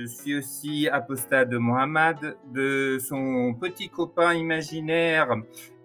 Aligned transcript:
Je 0.00 0.06
suis 0.06 0.34
aussi 0.34 0.88
apostat 0.88 1.44
de 1.44 1.58
Mohammed, 1.58 2.38
de 2.54 2.96
son 2.98 3.52
petit 3.52 3.90
copain 3.90 4.32
imaginaire 4.32 5.36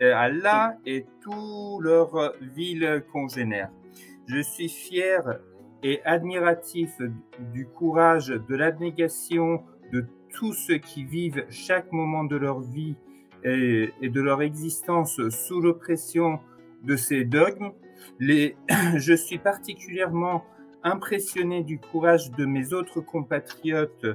euh, 0.01 0.13
Allah 0.15 0.77
et 0.85 1.05
tous 1.21 1.81
leurs 1.81 2.33
villes 2.55 3.03
congénères. 3.11 3.71
Je 4.27 4.39
suis 4.39 4.69
fier 4.69 5.39
et 5.83 6.01
admiratif 6.05 6.93
du 7.53 7.67
courage, 7.67 8.27
de 8.27 8.55
l'abnégation 8.55 9.63
de 9.91 10.05
tous 10.33 10.53
ceux 10.53 10.77
qui 10.77 11.03
vivent 11.03 11.45
chaque 11.49 11.91
moment 11.91 12.23
de 12.23 12.37
leur 12.37 12.61
vie 12.61 12.95
et, 13.43 13.91
de 14.01 14.21
leur 14.21 14.41
existence 14.41 15.19
sous 15.27 15.59
l'oppression 15.59 16.39
de 16.83 16.95
ces 16.95 17.25
dogmes. 17.25 17.73
Je 18.21 19.13
suis 19.13 19.39
particulièrement 19.39 20.45
impressionné 20.85 21.63
du 21.63 21.79
courage 21.79 22.31
de 22.31 22.45
mes 22.45 22.71
autres 22.71 23.01
compatriotes 23.01 24.05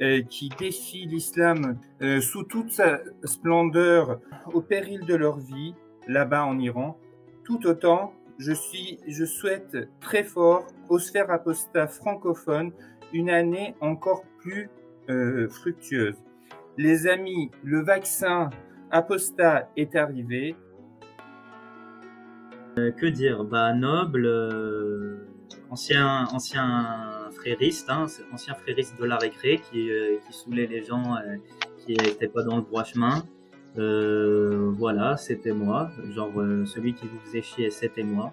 euh, 0.00 0.22
qui 0.22 0.50
défient 0.58 1.06
l'islam 1.06 1.78
euh, 2.02 2.20
sous 2.20 2.44
toute 2.44 2.70
sa 2.70 3.00
splendeur 3.24 4.20
au 4.52 4.60
péril 4.60 5.06
de 5.06 5.14
leur 5.14 5.38
vie 5.38 5.74
là-bas 6.06 6.44
en 6.44 6.58
Iran. 6.58 6.98
Tout 7.44 7.66
autant, 7.66 8.12
je, 8.38 8.52
suis, 8.52 8.98
je 9.08 9.24
souhaite 9.24 9.88
très 10.00 10.24
fort 10.24 10.66
aux 10.88 10.98
sphères 10.98 11.30
apostats 11.30 11.86
francophones 11.86 12.72
une 13.12 13.30
année 13.30 13.74
encore 13.80 14.24
plus 14.40 14.68
euh, 15.08 15.48
fructueuse. 15.48 16.16
Les 16.76 17.06
amis, 17.06 17.50
le 17.62 17.80
vaccin 17.80 18.50
apostat 18.90 19.70
est 19.76 19.94
arrivé. 19.94 20.56
que 22.74 23.06
dire? 23.06 23.44
Bah 23.44 23.72
noble, 23.72 24.26
ancien, 25.74 26.28
ancien 26.32 26.86
frériste, 27.32 27.90
hein, 27.90 28.06
ancien 28.32 28.54
frériste 28.54 28.94
de 29.00 29.04
la 29.04 29.16
récré 29.16 29.60
qui, 29.64 29.90
euh, 29.90 30.18
qui 30.24 30.32
saoulait 30.32 30.68
les 30.68 30.84
gens 30.84 31.16
euh, 31.16 31.34
qui 31.80 31.94
n'étaient 31.94 32.28
pas 32.28 32.44
dans 32.44 32.56
le 32.58 32.62
droit 32.62 32.84
chemin. 32.84 33.24
Euh, 33.76 34.70
voilà, 34.72 35.16
c'était 35.16 35.52
moi. 35.52 35.90
Genre, 36.14 36.32
celui 36.64 36.94
qui 36.94 37.06
vous 37.08 37.18
faisait 37.24 37.42
chier, 37.42 37.70
c'était 37.70 38.04
moi. 38.04 38.32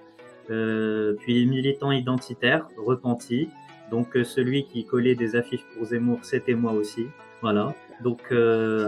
puis 1.22 1.48
militant 1.56 1.92
identitaire, 1.92 2.68
repenti. 2.78 3.50
Donc, 3.90 4.10
celui 4.36 4.66
qui 4.70 4.86
collait 4.86 5.16
des 5.16 5.36
affiches 5.36 5.66
pour 5.74 5.86
Zemmour, 5.88 6.20
c'était 6.22 6.54
moi 6.54 6.74
aussi. 6.74 7.08
Voilà. 7.42 7.74
Donc, 8.04 8.22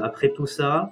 après 0.09 0.29
tout 0.37 0.49
ça, 0.59 0.91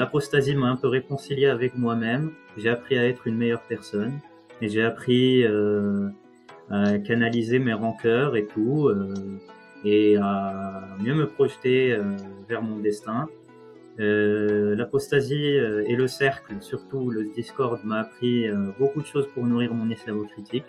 l'apostasie 0.00 0.54
m'a 0.54 0.68
un 0.74 0.76
peu 0.76 0.88
réconcilié 0.88 1.46
avec 1.46 1.70
moi-même. 1.78 2.24
J'ai 2.58 2.68
appris 2.68 2.98
à 2.98 3.04
être 3.08 3.26
une 3.26 3.38
meilleure 3.38 3.66
personne. 3.74 4.20
Et 4.62 4.68
j'ai 4.68 4.84
appris 4.84 5.44
euh, 5.44 6.08
à 6.70 6.96
canaliser 6.98 7.58
mes 7.58 7.72
rancœurs 7.72 8.36
et 8.36 8.46
tout, 8.46 8.86
euh, 8.86 9.12
et 9.84 10.16
à 10.16 10.88
mieux 11.00 11.16
me 11.16 11.26
projeter 11.26 11.92
euh, 11.92 12.02
vers 12.48 12.62
mon 12.62 12.78
destin. 12.78 13.28
L'apostasie 13.98 15.34
et 15.44 15.94
le 15.94 16.06
cercle, 16.06 16.54
surtout 16.60 17.10
le 17.10 17.24
Discord, 17.24 17.78
m'a 17.84 18.00
appris 18.00 18.46
beaucoup 18.78 19.00
de 19.00 19.06
choses 19.06 19.28
pour 19.34 19.46
nourrir 19.46 19.74
mon 19.74 19.88
islamocritique. 19.90 20.64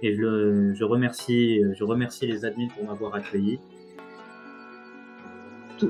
Et 0.00 0.14
je, 0.14 0.72
je, 0.72 0.84
remercie, 0.84 1.60
je 1.74 1.84
remercie 1.84 2.26
les 2.26 2.44
admins 2.44 2.68
pour 2.68 2.86
m'avoir 2.86 3.14
accueilli 3.14 3.58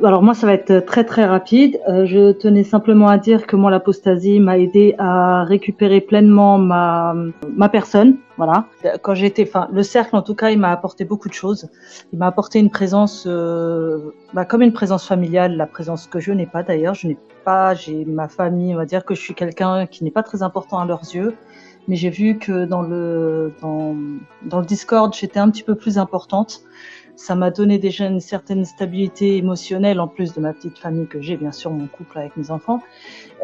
alors 0.03 0.23
moi, 0.23 0.35
ça 0.35 0.47
va 0.47 0.55
être 0.55 0.81
très 0.81 1.05
très 1.05 1.25
rapide. 1.25 1.81
Euh, 1.89 2.07
je 2.07 2.33
tenais 2.33 2.65
simplement 2.65 3.09
à 3.09 3.19
dire 3.19 3.47
que 3.47 3.57
moi, 3.57 3.71
l'apostasie 3.71 4.41
m'a 4.41 4.59
aidé 4.59 4.95
à 4.98 5.45
récupérer 5.45 6.01
pleinement 6.01 6.59
ma 6.59 7.15
ma 7.55 7.69
personne. 7.69 8.17
Voilà. 8.37 8.67
Quand 9.03 9.15
j'étais, 9.15 9.45
enfin, 9.47 9.69
le 9.73 9.83
cercle 9.83 10.17
en 10.17 10.23
tout 10.23 10.35
cas, 10.35 10.51
il 10.51 10.59
m'a 10.59 10.70
apporté 10.70 11.05
beaucoup 11.05 11.29
de 11.29 11.35
choses. 11.35 11.69
Il 12.13 12.19
m'a 12.19 12.27
apporté 12.27 12.58
une 12.58 12.70
présence, 12.70 13.25
euh, 13.27 14.13
bah, 14.33 14.45
comme 14.45 14.63
une 14.63 14.73
présence 14.73 15.07
familiale, 15.07 15.57
la 15.57 15.67
présence 15.67 16.07
que 16.07 16.19
je 16.19 16.33
n'ai 16.33 16.47
pas 16.47 16.63
d'ailleurs. 16.63 16.95
Je 16.95 17.09
n'ai 17.09 17.19
pas, 17.45 17.74
j'ai 17.74 18.05
ma 18.05 18.29
famille, 18.29 18.74
on 18.74 18.79
va 18.79 18.86
dire 18.86 19.05
que 19.05 19.14
je 19.14 19.20
suis 19.20 19.35
quelqu'un 19.35 19.86
qui 19.86 20.05
n'est 20.05 20.11
pas 20.11 20.23
très 20.23 20.42
important 20.42 20.79
à 20.79 20.86
leurs 20.86 21.14
yeux. 21.14 21.35
Mais 21.89 21.97
j'ai 21.97 22.11
vu 22.11 22.39
que 22.39 22.64
dans 22.64 22.83
le 22.83 23.53
dans, 23.61 23.97
dans 24.45 24.61
le 24.61 24.67
Discord, 24.67 25.13
j'étais 25.14 25.41
un 25.41 25.51
petit 25.51 25.64
peu 25.64 25.74
plus 25.74 25.98
importante 25.98 26.63
ça 27.17 27.34
m'a 27.34 27.50
donné 27.50 27.78
déjà 27.78 28.06
une 28.06 28.20
certaine 28.20 28.64
stabilité 28.64 29.36
émotionnelle 29.36 30.00
en 30.00 30.08
plus 30.08 30.33
de 30.34 30.40
ma 30.40 30.52
petite 30.52 30.78
famille 30.78 31.06
que 31.06 31.20
j'ai, 31.20 31.36
bien 31.36 31.52
sûr, 31.52 31.70
mon 31.70 31.86
couple 31.86 32.18
avec 32.18 32.36
mes 32.36 32.50
enfants. 32.50 32.80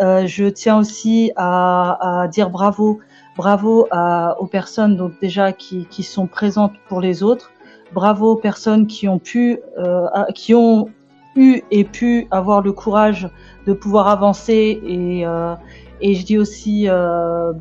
Euh, 0.00 0.26
je 0.26 0.46
tiens 0.46 0.78
aussi 0.78 1.32
à, 1.36 2.22
à, 2.22 2.28
dire 2.28 2.50
bravo, 2.50 3.00
bravo 3.36 3.86
à, 3.90 4.36
aux 4.40 4.46
personnes 4.46 4.96
donc 4.96 5.12
déjà 5.20 5.52
qui, 5.52 5.86
qui, 5.86 6.02
sont 6.02 6.26
présentes 6.26 6.72
pour 6.88 7.00
les 7.00 7.22
autres. 7.22 7.52
Bravo 7.92 8.32
aux 8.32 8.36
personnes 8.36 8.86
qui 8.86 9.08
ont 9.08 9.18
pu, 9.18 9.58
euh, 9.78 10.06
qui 10.34 10.54
ont 10.54 10.88
eu 11.36 11.62
et 11.70 11.84
pu 11.84 12.26
avoir 12.30 12.62
le 12.62 12.72
courage 12.72 13.28
de 13.66 13.72
pouvoir 13.72 14.08
avancer 14.08 14.80
et, 14.84 15.26
euh, 15.26 15.54
et 16.00 16.14
je 16.14 16.24
dis 16.24 16.38
aussi, 16.38 16.88
euh, 16.88 17.52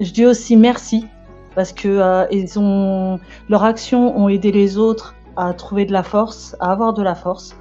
je 0.00 0.12
dis 0.12 0.26
aussi 0.26 0.56
merci 0.56 1.06
parce 1.54 1.72
que 1.72 1.88
euh, 1.88 2.26
ils 2.30 2.58
ont, 2.58 3.18
leurs 3.48 3.64
actions 3.64 4.18
ont 4.18 4.28
aidé 4.28 4.52
les 4.52 4.76
autres 4.76 5.14
à 5.36 5.52
trouver 5.54 5.84
de 5.84 5.92
la 5.92 6.02
force, 6.02 6.56
à 6.60 6.72
avoir 6.72 6.92
de 6.92 7.02
la 7.02 7.14
force. 7.14 7.56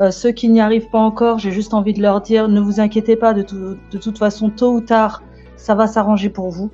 Euh, 0.00 0.10
ceux 0.10 0.32
qui 0.32 0.48
n'y 0.48 0.60
arrivent 0.60 0.90
pas 0.90 0.98
encore, 0.98 1.38
j'ai 1.38 1.50
juste 1.50 1.74
envie 1.74 1.92
de 1.92 2.02
leur 2.02 2.20
dire, 2.20 2.48
ne 2.48 2.60
vous 2.60 2.80
inquiétez 2.80 3.16
pas, 3.16 3.34
de, 3.34 3.42
de 3.42 3.98
toute 3.98 4.18
façon, 4.18 4.50
tôt 4.50 4.72
ou 4.72 4.80
tard, 4.80 5.22
ça 5.56 5.74
va 5.74 5.86
s'arranger 5.86 6.30
pour 6.30 6.50
vous. 6.50 6.70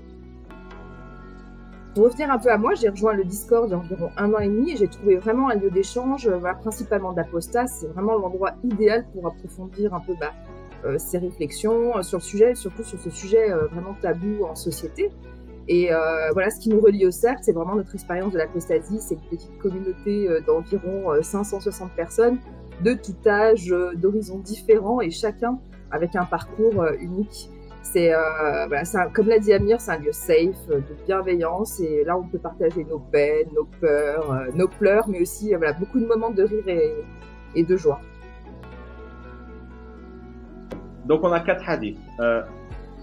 Pour 1.95 2.05
revenir 2.05 2.31
un 2.31 2.39
peu 2.39 2.51
à 2.51 2.59
moi, 2.59 2.75
j'ai 2.75 2.89
rejoint 2.89 3.13
le 3.13 3.25
Discord 3.25 3.69
il 3.69 3.71
y 3.71 3.75
a 3.75 3.79
environ 3.79 4.11
un 4.17 4.33
an 4.35 4.39
et 4.39 4.49
demi 4.49 4.73
et 4.73 4.77
j'ai 4.77 4.89
trouvé 4.89 5.17
vraiment 5.17 5.49
un 5.49 5.55
lieu 5.55 5.71
d'échange, 5.71 6.27
euh, 6.27 6.41
principalement 6.61 7.13
d'apostas. 7.13 7.69
C'est 7.69 7.87
vraiment 7.89 8.17
l'endroit 8.17 8.53
idéal 8.65 9.05
pour 9.13 9.29
approfondir 9.29 9.95
un 9.95 10.01
peu 10.01 10.15
bah, 10.19 10.33
euh, 10.85 10.97
ces 10.99 11.19
réflexions 11.19 12.03
sur 12.03 12.19
le 12.19 12.23
sujet, 12.23 12.55
surtout 12.57 12.83
sur 12.83 12.99
ce 12.99 13.11
sujet 13.11 13.49
vraiment 13.71 13.95
tabou 14.03 14.45
en 14.45 14.57
société. 14.57 15.13
Et 15.67 15.93
euh, 15.93 16.31
voilà, 16.33 16.51
ce 16.51 16.61
qui 16.61 16.69
nous 16.69 16.81
relie 16.81 17.07
au 17.07 17.11
cercle, 17.11 17.41
c'est 17.43 17.53
vraiment 17.53 17.77
notre 17.77 17.95
expérience 17.95 18.33
de 18.33 18.39
l'apostasie. 18.39 18.99
C'est 19.01 19.15
une 19.15 19.29
petite 19.31 19.59
communauté 19.59 20.29
euh, 20.29 20.41
d'environ 20.41 21.23
560 21.23 21.89
euh, 21.89 21.97
personnes, 21.97 22.39
de 22.83 22.93
tout 22.93 23.17
âge, 23.27 23.75
d'horizons 23.95 24.39
différents, 24.39 25.01
et 25.01 25.11
chacun 25.11 25.59
avec 25.91 26.17
un 26.17 26.25
parcours 26.25 26.85
unique. 27.01 27.49
C'est 27.83 28.13
comme 29.13 29.29
l'a 29.29 29.39
dit 29.39 29.53
Amir, 29.53 29.81
c'est 29.81 29.93
un 29.93 29.99
lieu 29.99 30.11
safe, 30.11 30.67
de 30.69 30.83
bienveillance, 31.07 31.79
et 31.81 32.03
là 32.03 32.17
on 32.19 32.27
peut 32.27 32.39
partager 32.39 32.83
nos 32.85 32.99
peines, 32.99 33.47
nos 33.55 33.69
peurs, 33.81 34.47
nos 34.55 34.67
pleurs, 34.67 35.07
mais 35.07 35.21
aussi 35.21 35.53
beaucoup 35.79 36.01
de 36.01 36.07
moments 36.07 36.31
de 36.31 36.43
rire 36.43 36.67
et, 36.67 36.95
et 37.55 37.63
de 37.63 37.77
joie. 37.77 38.01
Donc 41.05 41.23
on 41.23 41.31
a 41.31 41.41
quatre 41.41 41.69
hadiths. 41.69 41.99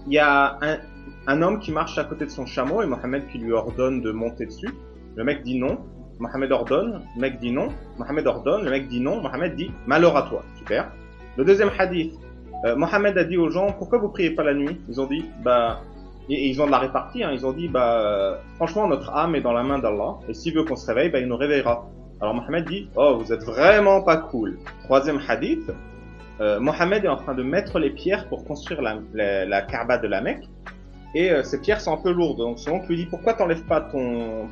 Il 0.06 0.12
y 0.12 0.18
a 0.18 0.58
un, 0.60 0.78
un 1.26 1.42
homme 1.42 1.60
qui 1.60 1.70
marche 1.70 1.98
à 1.98 2.04
côté 2.04 2.24
de 2.24 2.30
son 2.30 2.46
chameau 2.46 2.82
et 2.82 2.86
Mohamed 2.86 3.26
qui 3.28 3.38
lui 3.38 3.52
ordonne 3.52 4.00
de 4.00 4.10
monter 4.10 4.46
dessus. 4.46 4.70
Le 5.14 5.24
mec 5.24 5.42
dit 5.42 5.58
non. 5.58 5.78
Mohamed 6.18 6.50
ordonne. 6.52 7.02
Le 7.14 7.20
mec 7.20 7.38
dit 7.38 7.52
non. 7.52 7.68
Mohamed 7.98 8.26
ordonne. 8.26 8.64
Le 8.64 8.70
mec 8.70 8.88
dit 8.88 9.00
non. 9.00 9.20
Mohamed 9.20 9.54
dit 9.54 9.70
malheur 9.86 10.16
à 10.16 10.22
toi. 10.22 10.42
Super. 10.56 10.90
Le 11.36 11.44
deuxième 11.44 11.70
hadith. 11.78 12.14
Euh, 12.64 12.76
Mohamed 12.76 13.16
a 13.18 13.24
dit 13.24 13.36
aux 13.36 13.50
gens 13.50 13.72
pourquoi 13.72 13.98
vous 13.98 14.08
priez 14.08 14.30
pas 14.30 14.42
la 14.42 14.54
nuit? 14.54 14.80
Ils 14.88 15.00
ont 15.00 15.06
dit 15.06 15.24
bah 15.44 15.80
et, 16.28 16.48
ils 16.48 16.60
ont 16.60 16.66
de 16.66 16.70
la 16.70 16.78
répartie. 16.78 17.22
Hein, 17.22 17.30
ils 17.32 17.46
ont 17.46 17.52
dit 17.52 17.68
bah 17.68 18.38
franchement 18.56 18.88
notre 18.88 19.10
âme 19.10 19.34
est 19.34 19.40
dans 19.40 19.52
la 19.52 19.62
main 19.62 19.78
d'Allah 19.78 20.18
et 20.28 20.34
s'il 20.34 20.54
veut 20.54 20.64
qu'on 20.64 20.76
se 20.76 20.86
réveille 20.86 21.10
bah 21.10 21.20
il 21.20 21.28
nous 21.28 21.36
réveillera. 21.36 21.88
Alors 22.20 22.34
Mohamed 22.34 22.64
dit 22.66 22.88
oh 22.96 23.18
vous 23.18 23.32
êtes 23.32 23.44
vraiment 23.44 24.02
pas 24.02 24.16
cool. 24.16 24.58
Troisième 24.84 25.20
hadith. 25.28 25.70
Euh, 26.40 26.58
Mohamed 26.58 27.04
est 27.04 27.08
en 27.08 27.16
train 27.16 27.34
de 27.34 27.42
mettre 27.42 27.78
les 27.78 27.90
pierres 27.90 28.28
pour 28.28 28.44
construire 28.44 28.82
la, 28.82 28.98
la, 29.12 29.44
la 29.44 29.62
Kaaba 29.62 29.98
de 29.98 30.08
la 30.08 30.20
Mecque 30.20 30.48
et 31.14 31.30
euh, 31.30 31.42
ces 31.42 31.60
pierres 31.60 31.80
sont 31.80 31.92
un 31.92 31.98
peu 31.98 32.10
lourdes. 32.10 32.38
Donc 32.38 32.58
son 32.58 32.72
oncle 32.72 32.88
lui 32.88 32.96
dit 32.96 33.06
pourquoi 33.06 33.34
t'enlèves 33.34 33.64
pas 33.64 33.80
ton, 33.80 34.48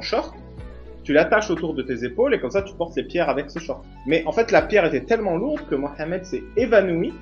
short? 0.00 0.34
Tu 1.04 1.12
l'attaches 1.12 1.50
autour 1.50 1.74
de 1.74 1.82
tes 1.82 2.04
épaules 2.04 2.34
et 2.34 2.40
comme 2.40 2.50
ça 2.50 2.62
tu 2.62 2.74
portes 2.74 2.96
les 2.96 3.04
pierres 3.04 3.28
avec 3.28 3.50
ce 3.50 3.58
short. 3.58 3.84
Mais 4.06 4.24
en 4.26 4.32
fait 4.32 4.50
la 4.50 4.62
pierre 4.62 4.84
était 4.84 5.04
tellement 5.04 5.36
lourde 5.36 5.66
que 5.68 5.74
Mohamed 5.74 6.24
s'est 6.24 6.44
évanoui 6.56 7.12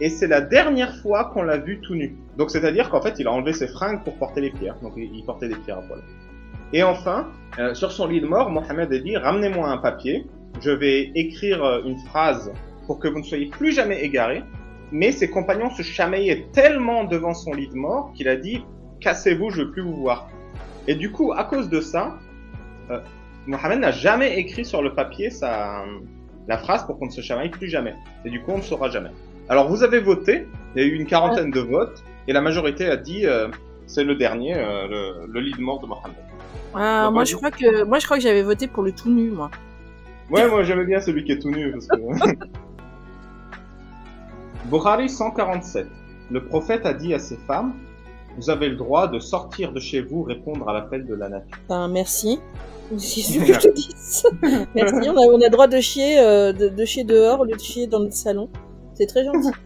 et 0.00 0.10
c'est 0.10 0.26
la 0.26 0.40
dernière 0.40 0.96
fois 0.96 1.26
qu'on 1.32 1.42
l'a 1.42 1.58
vu 1.58 1.80
tout 1.80 1.94
nu. 1.94 2.16
Donc 2.36 2.50
c'est-à-dire 2.50 2.90
qu'en 2.90 3.00
fait 3.00 3.18
il 3.18 3.26
a 3.26 3.32
enlevé 3.32 3.52
ses 3.52 3.68
fringues 3.68 4.02
pour 4.02 4.16
porter 4.16 4.40
les 4.40 4.50
pierres. 4.50 4.76
Donc 4.82 4.94
il 4.96 5.24
portait 5.24 5.48
des 5.48 5.56
pierres 5.56 5.78
à 5.78 5.82
poil. 5.82 6.00
Et 6.72 6.82
enfin, 6.82 7.28
euh, 7.58 7.74
sur 7.74 7.92
son 7.92 8.06
lit 8.06 8.20
de 8.20 8.26
mort, 8.26 8.50
Mohamed 8.50 8.92
a 8.92 8.98
dit 8.98 9.16
ramenez-moi 9.16 9.68
un 9.68 9.78
papier, 9.78 10.26
je 10.60 10.70
vais 10.70 11.10
écrire 11.14 11.64
euh, 11.64 11.82
une 11.84 11.96
phrase 11.96 12.52
pour 12.86 12.98
que 12.98 13.08
vous 13.08 13.18
ne 13.18 13.24
soyez 13.24 13.46
plus 13.46 13.72
jamais 13.72 14.02
égarés 14.02 14.42
mais 14.92 15.12
ses 15.12 15.28
compagnons 15.28 15.70
se 15.70 15.82
chamaillaient 15.82 16.46
tellement 16.52 17.04
devant 17.04 17.34
son 17.34 17.52
lit 17.52 17.68
de 17.68 17.76
mort 17.76 18.12
qu'il 18.14 18.28
a 18.28 18.36
dit 18.36 18.64
Cassez-vous, 19.00 19.50
je 19.50 19.62
veux 19.62 19.70
plus 19.70 19.82
vous 19.82 19.94
voir. 19.94 20.28
Et 20.86 20.94
du 20.94 21.12
coup, 21.12 21.32
à 21.32 21.44
cause 21.44 21.68
de 21.68 21.80
ça, 21.80 22.18
euh, 22.90 23.00
Mohamed 23.46 23.80
n'a 23.80 23.92
jamais 23.92 24.38
écrit 24.38 24.64
sur 24.64 24.82
le 24.82 24.94
papier 24.94 25.30
sa, 25.30 25.84
la 26.48 26.58
phrase 26.58 26.84
pour 26.86 26.98
qu'on 26.98 27.06
ne 27.06 27.10
se 27.10 27.20
chamaille 27.20 27.50
plus 27.50 27.68
jamais. 27.68 27.94
Et 28.24 28.30
du 28.30 28.40
coup, 28.40 28.52
on 28.52 28.58
ne 28.58 28.62
saura 28.62 28.88
jamais. 28.90 29.10
Alors, 29.48 29.68
vous 29.68 29.82
avez 29.82 30.00
voté, 30.00 30.46
il 30.74 30.82
y 30.82 30.84
a 30.84 30.88
eu 30.88 30.94
une 30.94 31.06
quarantaine 31.06 31.50
de 31.50 31.60
votes, 31.60 32.02
et 32.26 32.32
la 32.32 32.40
majorité 32.40 32.86
a 32.86 32.96
dit 32.96 33.26
euh, 33.26 33.48
c'est 33.86 34.04
le 34.04 34.14
dernier, 34.14 34.54
euh, 34.56 34.88
le, 34.88 35.26
le 35.32 35.40
lit 35.40 35.52
de 35.52 35.60
mort 35.60 35.80
de 35.80 35.86
Mohammed. 35.86 36.16
Ah, 36.74 37.10
moi 37.10 37.24
je 37.24 37.34
crois 37.34 37.50
que 37.50 37.84
moi 37.84 37.98
je 37.98 38.04
crois 38.04 38.18
que 38.18 38.22
j'avais 38.22 38.42
voté 38.42 38.66
pour 38.66 38.82
le 38.82 38.92
tout 38.92 39.10
nu 39.10 39.30
moi. 39.30 39.50
Ouais, 40.30 40.46
moi 40.48 40.62
j'aimais 40.62 40.84
bien 40.84 41.00
celui 41.00 41.24
qui 41.24 41.32
est 41.32 41.38
tout 41.38 41.50
nu. 41.50 41.72
Parce 41.72 41.86
que... 41.86 41.96
Bukhari 44.70 45.08
147. 45.08 45.86
Le 46.30 46.44
prophète 46.44 46.84
a 46.86 46.92
dit 46.94 47.14
à 47.14 47.18
ses 47.18 47.36
femmes 47.46 47.72
Vous 48.36 48.50
avez 48.50 48.68
le 48.68 48.76
droit 48.76 49.08
de 49.08 49.18
sortir 49.18 49.72
de 49.72 49.80
chez 49.80 50.00
vous, 50.02 50.22
répondre 50.22 50.68
à 50.68 50.72
l'appel 50.74 51.06
de 51.06 51.14
la 51.14 51.28
nature. 51.28 51.56
Ben, 51.68 51.88
merci. 51.88 52.38
Que 52.90 52.96
je 52.98 53.58
te 53.60 53.74
dise 53.74 54.24
Merci. 54.74 55.08
On 55.10 55.16
a, 55.16 55.20
on 55.20 55.40
a 55.42 55.48
droit 55.50 55.66
de 55.68 55.78
chier, 55.80 56.18
euh, 56.20 56.52
de, 56.52 56.68
de 56.68 56.84
chier 56.84 57.04
dehors 57.04 57.40
au 57.40 57.44
lieu 57.44 57.54
de 57.54 57.60
chier 57.60 57.86
dans 57.86 58.00
notre 58.00 58.14
salon. 58.14 58.48
C'est 58.94 59.06
très 59.06 59.24
gentil. 59.24 59.50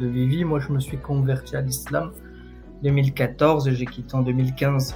de 0.00 0.06
Vivi, 0.06 0.44
moi 0.44 0.60
je 0.60 0.72
me 0.72 0.80
suis 0.80 0.98
converti 0.98 1.56
à 1.56 1.60
l'islam 1.60 2.10
2014 2.82 3.68
et 3.68 3.72
j'ai 3.74 3.86
quitté 3.86 4.14
en 4.14 4.22
2015. 4.22 4.94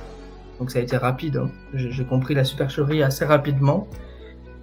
Donc 0.58 0.70
ça 0.70 0.78
a 0.80 0.82
été 0.82 0.96
rapide. 0.96 1.36
hein. 1.36 1.50
J'ai 1.74 2.04
compris 2.04 2.34
la 2.34 2.44
supercherie 2.44 3.02
assez 3.02 3.24
rapidement. 3.24 3.86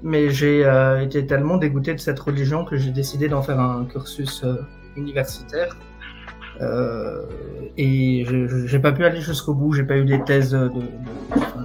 Mais 0.04 0.30
j'ai 0.30 0.66
euh, 0.66 1.02
été 1.02 1.26
tellement 1.26 1.58
dégoûté 1.58 1.94
de 1.94 2.00
cette 2.00 2.20
religion 2.20 2.66
que 2.66 2.76
j'ai 2.76 2.92
décidé 2.92 3.30
d'en 3.30 3.42
faire 3.42 3.60
un 3.60 3.86
cursus 3.86 4.44
euh, 4.44 4.56
universitaire. 4.98 5.78
Euh, 6.62 7.24
et 7.78 8.26
j'ai 8.66 8.80
pas 8.80 8.92
pu 8.92 9.06
aller 9.06 9.22
jusqu'au 9.22 9.54
bout. 9.54 9.74
J'ai 9.74 9.84
pas 9.84 9.96
eu 9.96 10.04
les 10.04 10.22
thèses 10.24 10.56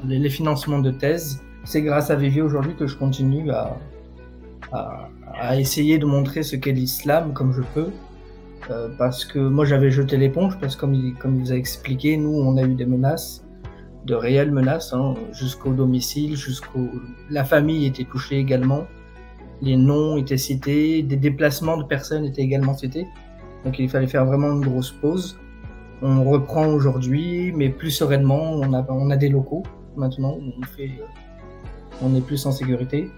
les, 0.05 0.31
financements 0.31 0.79
de 0.79 0.91
thèses. 0.91 1.43
C'est 1.65 1.83
grâce 1.83 2.11
à 2.11 2.17
Vivi 2.17 2.41
aujourd'hui 2.41 2.75
que 2.75 2.87
je 2.87 2.97
continue 2.97 3.51
à, 3.51 3.77
essayer 5.57 5.99
de 5.99 6.07
montrer 6.07 6.43
ce 6.43 6.57
qu'est 6.57 6.73
l'islam 6.73 7.33
comme 7.33 7.53
je 7.53 7.63
peux. 7.75 7.91
Euh, 8.71 8.89
parce 8.99 9.25
que 9.25 9.39
moi 9.39 9.65
j'avais 9.65 9.91
jeté 9.91 10.17
l'éponge 10.17 10.59
parce 10.61 10.77
que 10.77 10.81
comme 10.81 11.15
comme 11.15 11.37
il 11.37 11.41
vous 11.41 11.53
a 11.53 11.57
expliqué, 11.57 12.17
nous 12.17 12.35
on 12.35 12.57
a 12.59 12.63
eu 12.63 12.75
des 12.75 12.85
menaces, 12.85 13.45
de 14.09 14.15
réelles 14.15 14.51
menaces, 14.51 14.93
hein, 14.93 15.15
jusqu'au 15.33 15.73
domicile, 15.73 16.37
jusqu'au 16.37 16.89
la 17.31 17.45
famille 17.45 17.87
était 17.87 18.05
touchée 18.05 18.39
également, 18.39 18.87
les 19.61 19.77
noms 19.77 20.17
étaient 20.17 20.39
cités, 20.39 21.03
des 21.03 21.17
déplacements 21.17 21.77
de 21.77 21.85
personnes 21.85 22.25
étaient 22.25 22.43
également 22.43 22.75
cités, 22.75 23.07
donc 23.65 23.79
il 23.79 23.89
fallait 23.89 24.07
faire 24.07 24.25
vraiment 24.25 24.53
une 24.53 24.65
grosse 24.65 24.91
pause. 24.91 25.39
On 26.01 26.23
reprend 26.23 26.67
aujourd'hui, 26.69 27.53
mais 27.53 27.71
plus 27.71 27.91
sereinement. 27.91 28.53
On 28.53 28.73
a 28.73 28.87
on 28.89 29.11
a 29.11 29.17
des 29.17 29.29
locaux 29.29 29.65
maintenant, 29.99 30.39
euh, 30.41 30.87
on 32.03 32.15
est 32.15 32.21
plus 32.21 32.47
en 32.47 32.53
sécurité 32.53 33.11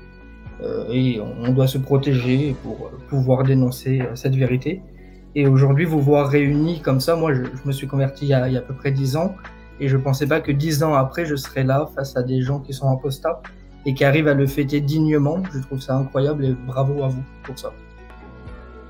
euh, 0.63 0.87
et 0.91 1.21
on, 1.21 1.53
doit 1.53 1.67
se 1.67 1.79
protéger 1.79 2.57
pour 2.63 2.91
pouvoir 3.09 3.45
dénoncer 3.45 4.01
euh, 4.01 4.15
cette 4.15 4.35
vérité. 4.35 4.83
Et 5.35 5.47
aujourd'hui, 5.47 5.85
vous 5.85 6.01
voir 6.01 6.29
réunis 6.29 6.81
comme 6.81 7.01
ça, 7.01 7.15
moi, 7.17 7.33
je, 7.33 7.43
me 7.65 7.73
suis 7.73 7.87
converti 7.87 8.27
il 8.27 8.31
y, 8.31 8.35
a, 8.35 8.49
il 8.49 8.55
y 8.55 8.57
a 8.57 8.61
à 8.61 8.63
peu 8.63 8.75
près 8.75 8.91
dix 8.91 9.17
ans, 9.17 9.35
et 9.81 9.89
je 9.89 9.97
pensais 9.97 10.27
pas 10.27 10.41
que 10.41 10.53
dix 10.53 10.83
ans 10.83 10.95
après, 10.95 11.25
je 11.25 11.37
serais 11.37 11.65
là 11.65 11.89
face 11.95 12.17
à 12.17 12.23
des 12.23 12.43
gens 12.43 12.61
qui 12.61 12.73
sont 12.73 12.91
apostats 12.91 13.41
et 13.87 13.95
qui 13.95 14.05
arrivent 14.05 14.29
à 14.29 14.35
le 14.35 14.47
fêter 14.47 14.81
dignement. 14.81 15.43
Je 15.53 15.59
trouve 15.61 15.81
ça 15.81 15.97
incroyable 15.97 16.45
et 16.45 16.53
bravo 16.53 17.03
à 17.03 17.09
vous 17.09 17.23
pour 17.43 17.59
ça. 17.59 17.73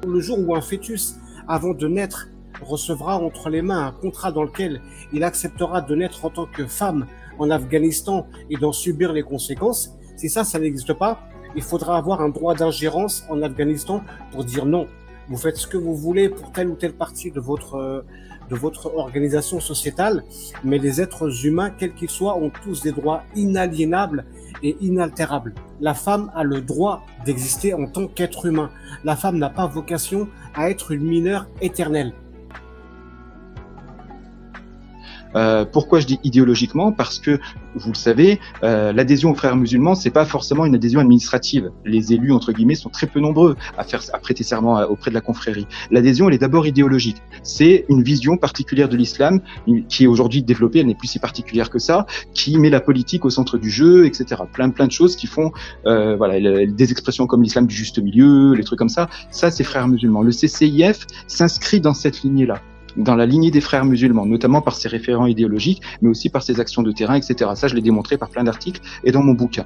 Le 0.07 0.21
jour 0.21 0.39
où 0.47 0.55
un 0.55 0.61
fœtus, 0.61 1.17
avant 1.47 1.75
de 1.75 1.87
naître, 1.87 2.29
recevra 2.61 3.17
entre 3.17 3.49
les 3.49 3.63
mains 3.63 3.87
un 3.87 3.93
contrat 3.93 4.33
dans 4.33 4.43
lequel 4.43 4.81
il 5.13 5.25
acceptera 5.25 5.81
de 5.81 5.95
naître 5.95 6.25
en 6.25 6.31
tant 6.31 6.47
que 6.47 6.67
femme 6.67 7.07
en 7.39 7.51
Afghanistan 7.51 8.27
et 8.51 8.57
d'en 8.57 8.73
subir 8.73 9.13
les 9.13 9.23
conséquences, 9.23 9.97
si 10.17 10.29
ça, 10.29 10.45
ça 10.45 10.59
n'existe 10.59 10.93
pas, 10.93 11.21
il 11.57 11.63
faudra 11.63 11.97
avoir 11.97 12.21
un 12.21 12.29
droit 12.29 12.55
d'ingérence 12.55 13.25
en 13.31 13.43
Afghanistan 13.43 14.03
pour 14.33 14.45
dire 14.45 14.67
non. 14.67 14.87
Vous 15.29 15.37
faites 15.37 15.57
ce 15.57 15.67
que 15.67 15.77
vous 15.77 15.95
voulez 15.95 16.29
pour 16.29 16.53
telle 16.53 16.69
ou 16.69 16.75
telle 16.75 16.93
partie 16.93 17.31
de 17.31 17.41
votre 17.41 17.77
euh, 17.77 18.03
de 18.51 18.57
votre 18.57 18.95
organisation 18.97 19.61
sociétale, 19.61 20.25
mais 20.65 20.79
les 20.79 21.01
êtres 21.01 21.47
humains, 21.47 21.71
quels 21.71 21.95
qu'ils 21.95 22.11
soient, 22.11 22.37
ont 22.37 22.51
tous 22.51 22.83
des 22.83 22.93
droits 22.93 23.23
inaliénables 23.37 24.25
et 24.63 24.77
inaltérables. 24.81 25.55
La 25.81 25.95
femme 25.95 26.31
a 26.35 26.43
le 26.43 26.61
droit 26.61 27.05
d'exister 27.25 27.75
en 27.75 27.87
tant 27.87 28.07
qu'être 28.07 28.47
humain. 28.47 28.71
La 29.05 29.17
femme 29.17 29.39
n'a 29.39 29.51
pas 29.51 29.67
vocation 29.67 30.29
à 30.55 30.71
être 30.71 30.91
une 30.91 31.05
mineure 31.05 31.47
éternelle. 31.61 32.13
Euh, 35.37 35.65
pourquoi 35.65 36.01
je 36.01 36.07
dis 36.07 36.19
idéologiquement 36.25 36.93
Parce 36.93 37.19
que 37.19 37.39
vous 37.75 37.91
le 37.91 37.97
savez, 37.97 38.41
euh, 38.63 38.93
l'adhésion 38.93 39.31
aux 39.31 39.35
frères 39.35 39.57
musulmans, 39.57 39.95
c'est 39.95 40.11
pas 40.11 40.25
forcément 40.25 40.65
une 40.65 40.75
adhésion 40.75 41.01
administrative. 41.01 41.71
Les 41.85 42.13
élus 42.13 42.33
entre 42.33 42.53
guillemets 42.53 42.75
sont 42.75 42.89
très 42.89 43.07
peu 43.07 43.21
nombreux 43.21 43.57
à 43.79 43.85
faire 43.85 44.03
à 44.13 44.19
prêter 44.19 44.43
serment 44.43 44.81
auprès 44.83 45.11
de 45.11 45.15
la 45.15 45.21
confrérie. 45.21 45.67
L'adhésion, 45.91 46.29
elle 46.29 46.35
est 46.35 46.39
d'abord 46.39 46.67
idéologique. 46.67 47.23
C'est 47.43 47.85
une 47.89 48.03
vision 48.03 48.37
particulière 48.37 48.89
de 48.89 48.97
l'islam 48.97 49.41
qui 49.89 50.05
est 50.05 50.07
aujourd'hui 50.07 50.43
développée. 50.43 50.81
Elle 50.81 50.87
n'est 50.87 50.95
plus 50.95 51.09
si 51.09 51.19
particulière 51.19 51.71
que 51.71 51.79
ça, 51.79 52.07
qui 52.35 52.59
met 52.59 52.71
la 52.71 52.81
politique 52.81 53.25
au 53.25 53.31
centre 53.31 53.59
du 53.59 53.71
jeu, 53.71 54.07
etc. 54.07 54.43
Plein 54.53 54.71
plein 54.71 54.87
de 54.87 54.93
choses 54.93 55.17
qui 55.17 55.27
font, 55.27 55.53
euh, 55.87 56.17
voilà, 56.17 56.67
des 56.67 56.91
expressions 56.91 57.27
comme 57.27 57.43
l'islam 57.43 57.67
du 57.67 57.75
juste 57.75 57.99
milieu, 57.99 58.55
les 58.55 58.65
trucs 58.65 58.79
comme 58.79 58.89
ça. 58.89 59.09
Ça, 59.31 59.51
c'est 59.51 59.65
frères 59.65 59.89
musulmans. 59.89 60.23
Le 60.23 60.33
CCIF 60.33 61.07
s'inscrit 61.27 61.81
dans 61.81 61.95
cette 61.95 62.23
lignée-là 62.23 62.61
dans 62.97 63.17
la 63.17 63.27
lignée 63.27 63.51
des 63.51 63.61
frères 63.61 63.85
musulmans, 63.85 64.27
notamment 64.27 64.61
par 64.63 64.75
ses 64.75 64.89
référents 64.89 65.27
idéologiques, 65.27 65.83
mais 66.03 66.09
aussi 66.09 66.29
par 66.29 66.43
ses 66.43 66.61
actions 66.61 66.83
de 66.83 66.93
terrain, 66.93 67.15
etc. 67.15 67.51
Ça, 67.55 67.69
je 67.69 67.75
l'ai 67.75 67.83
démontré 67.83 68.19
par 68.19 68.31
plein 68.31 68.45
d'articles 68.45 68.81
et 69.05 69.13
dans 69.13 69.23
mon 69.23 69.33
bouquin. 69.33 69.65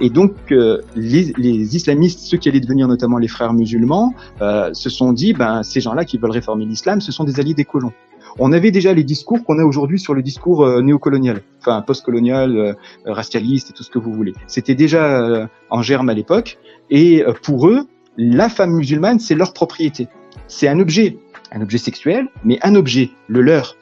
Et 0.00 0.08
donc, 0.08 0.32
euh, 0.50 0.80
les, 0.96 1.76
islamistes, 1.76 2.20
ceux 2.20 2.38
qui 2.38 2.48
allaient 2.48 2.60
devenir 2.60 2.88
notamment 2.88 3.18
les 3.18 3.28
frères 3.28 3.52
musulmans, 3.52 4.14
euh, 4.40 4.72
se 4.72 4.88
sont 4.88 5.12
dit, 5.12 5.34
ben, 5.34 5.62
ces 5.62 5.80
gens-là 5.80 6.06
qui 6.06 6.16
veulent 6.16 6.30
réformer 6.30 6.64
l'islam, 6.64 7.00
ce 7.02 7.12
sont 7.12 7.24
des 7.24 7.38
alliés 7.38 7.54
des 7.54 7.66
colons. 7.66 7.92
On 8.38 8.52
avait 8.52 8.70
déjà 8.70 8.94
les 8.94 9.04
discours 9.04 9.44
qu'on 9.44 9.58
a 9.58 9.64
aujourd'hui 9.64 9.98
sur 9.98 10.14
le 10.14 10.22
discours 10.22 10.64
euh, 10.64 10.80
néocolonial, 10.80 11.42
enfin 11.60 11.82
postcolonial, 11.82 12.76
racialiste 13.04 13.70
et 13.70 13.72
tout 13.74 13.82
ce 13.82 13.90
que 13.90 13.98
vous 13.98 14.12
voulez. 14.12 14.32
C'était 14.46 14.74
déjà 14.74 15.48
en 15.68 15.82
germe 15.82 16.08
à 16.08 16.14
l'époque, 16.14 16.58
et 16.88 17.22
pour 17.42 17.68
eux, 17.68 17.86
la 18.16 18.48
femme 18.48 18.72
musulmane, 18.72 19.18
c'est 19.18 19.34
leur 19.34 19.52
propriété. 19.52 20.08
C'est 20.46 20.68
un 20.68 20.78
objet, 20.78 21.18
un 21.52 21.60
objet 21.60 21.78
sexuel, 21.78 22.28
mais 22.44 22.58
un 22.62 22.74
objet, 22.74 23.10
le 23.28 23.42
leur. 23.42 23.76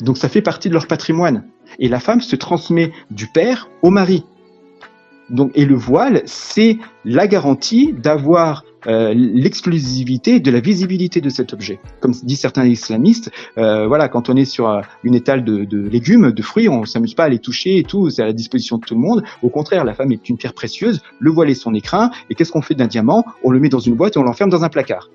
Donc 0.00 0.18
ça 0.18 0.28
fait 0.28 0.42
partie 0.42 0.68
de 0.68 0.74
leur 0.74 0.86
patrimoine. 0.86 1.44
Et 1.78 1.88
la 1.88 2.00
femme 2.00 2.20
se 2.20 2.36
transmet 2.36 2.92
du 3.10 3.26
père 3.26 3.68
au 3.82 3.90
mari. 3.90 4.24
Donc, 5.30 5.50
et 5.54 5.66
le 5.66 5.74
voile, 5.74 6.22
c'est 6.24 6.78
la 7.04 7.26
garantie 7.26 7.92
d'avoir 7.92 8.64
euh, 8.86 9.12
l'exclusivité 9.14 10.40
de 10.40 10.50
la 10.50 10.60
visibilité 10.60 11.20
de 11.20 11.28
cet 11.28 11.52
objet. 11.52 11.78
Comme 12.00 12.12
disent 12.12 12.40
certains 12.40 12.64
islamistes, 12.64 13.30
euh, 13.58 13.86
voilà, 13.86 14.08
quand 14.08 14.30
on 14.30 14.36
est 14.36 14.46
sur 14.46 14.68
euh, 14.68 14.80
une 15.04 15.14
étale 15.14 15.44
de, 15.44 15.78
légumes, 15.88 16.32
de 16.32 16.42
fruits, 16.42 16.68
on 16.68 16.84
s'amuse 16.86 17.14
pas 17.14 17.24
à 17.24 17.28
les 17.28 17.40
toucher 17.40 17.78
et 17.78 17.82
tout, 17.82 18.08
c'est 18.08 18.22
à 18.22 18.26
la 18.26 18.32
disposition 18.32 18.78
de 18.78 18.84
tout 18.86 18.94
le 18.94 19.00
monde. 19.00 19.22
Au 19.42 19.50
contraire, 19.50 19.84
la 19.84 19.92
femme 19.94 20.12
est 20.12 20.28
une 20.28 20.38
pierre 20.38 20.54
précieuse, 20.54 21.02
le 21.18 21.30
voile 21.30 21.50
est 21.50 21.54
son 21.54 21.74
écrin, 21.74 22.10
et 22.30 22.34
qu'est-ce 22.34 22.52
qu'on 22.52 22.62
fait 22.62 22.74
d'un 22.74 22.86
diamant? 22.86 23.24
On 23.42 23.50
le 23.50 23.60
met 23.60 23.68
dans 23.68 23.80
une 23.80 23.94
boîte 23.94 24.16
et 24.16 24.18
on 24.18 24.22
l'enferme 24.22 24.50
dans 24.50 24.64
un 24.64 24.70
placard 24.70 25.10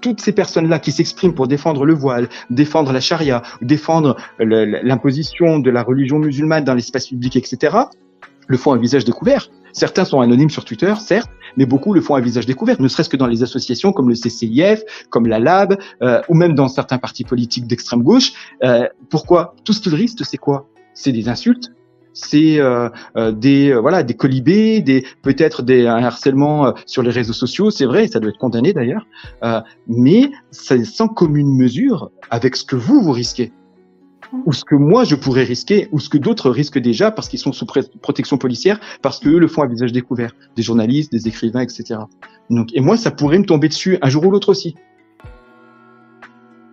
toutes 0.00 0.20
ces 0.20 0.32
personnes-là 0.32 0.78
qui 0.78 0.92
s'expriment 0.92 1.34
pour 1.34 1.48
défendre 1.48 1.84
le 1.84 1.94
voile, 1.94 2.28
défendre 2.50 2.92
la 2.92 3.00
charia, 3.00 3.42
défendre 3.60 4.16
l'imposition 4.38 5.58
de 5.58 5.70
la 5.70 5.82
religion 5.82 6.18
musulmane 6.18 6.64
dans 6.64 6.74
l'espace 6.74 7.08
public, 7.08 7.36
etc., 7.36 7.76
le 8.46 8.56
font 8.56 8.72
à 8.72 8.78
visage 8.78 9.04
découvert. 9.04 9.50
Certains 9.72 10.04
sont 10.04 10.20
anonymes 10.20 10.50
sur 10.50 10.64
Twitter, 10.64 10.92
certes, 10.98 11.30
mais 11.56 11.66
beaucoup 11.66 11.92
le 11.92 12.00
font 12.00 12.14
à 12.14 12.20
visage 12.20 12.46
découvert, 12.46 12.80
ne 12.80 12.88
serait-ce 12.88 13.08
que 13.08 13.16
dans 13.16 13.26
les 13.26 13.42
associations 13.42 13.92
comme 13.92 14.08
le 14.08 14.14
CCIF, 14.14 14.82
comme 15.10 15.26
la 15.26 15.38
LAB, 15.38 15.78
euh, 16.02 16.22
ou 16.28 16.34
même 16.34 16.54
dans 16.54 16.68
certains 16.68 16.98
partis 16.98 17.24
politiques 17.24 17.66
d'extrême 17.66 18.02
gauche. 18.02 18.32
Euh, 18.64 18.88
pourquoi? 19.10 19.54
Tout 19.64 19.72
ce 19.72 19.80
qu'ils 19.80 19.94
risquent, 19.94 20.24
c'est 20.24 20.38
quoi? 20.38 20.66
C'est 20.94 21.12
des 21.12 21.28
insultes, 21.28 21.70
c'est 22.18 22.58
euh, 22.58 22.88
euh, 23.16 23.32
des 23.32 23.70
euh, 23.70 23.80
voilà 23.80 24.02
des 24.02 24.14
colibés, 24.14 24.80
des 24.80 25.06
peut-être 25.22 25.62
des 25.62 25.86
un 25.86 26.02
harcèlement 26.02 26.74
sur 26.86 27.02
les 27.02 27.10
réseaux 27.10 27.32
sociaux, 27.32 27.70
c'est 27.70 27.86
vrai, 27.86 28.08
ça 28.08 28.18
doit 28.18 28.30
être 28.30 28.38
condamné 28.38 28.72
d'ailleurs, 28.72 29.06
mais 29.86 30.30
c'est 30.50 30.84
sans 30.84 31.08
commune 31.08 31.56
mesure 31.56 32.10
avec 32.30 32.56
ce 32.56 32.64
que 32.64 32.76
vous 32.76 33.00
vous 33.02 33.12
risquez 33.12 33.52
ou 34.44 34.52
ce 34.52 34.62
que 34.62 34.74
moi 34.74 35.04
je 35.04 35.14
pourrais 35.14 35.44
risquer, 35.44 35.88
ou 35.90 36.00
ce 36.00 36.10
que 36.10 36.18
d'autres 36.18 36.50
risquent 36.50 36.78
déjà 36.78 37.10
parce 37.10 37.28
qu'ils 37.28 37.38
sont 37.38 37.52
sous 37.52 37.64
protection 38.02 38.36
policière, 38.36 38.78
parce 39.00 39.20
qu'eux 39.20 39.38
le 39.38 39.48
font 39.48 39.62
à 39.62 39.66
visage 39.66 39.92
découvert, 39.92 40.32
des 40.54 40.62
journalistes, 40.62 41.10
des 41.10 41.28
écrivains, 41.28 41.62
etc. 41.62 42.00
Donc, 42.50 42.68
et 42.74 42.80
moi, 42.80 42.98
ça 42.98 43.10
pourrait 43.10 43.38
me 43.38 43.46
tomber 43.46 43.68
dessus 43.68 43.96
un 44.02 44.10
jour 44.10 44.26
ou 44.26 44.30
l'autre 44.30 44.50
aussi. 44.50 44.74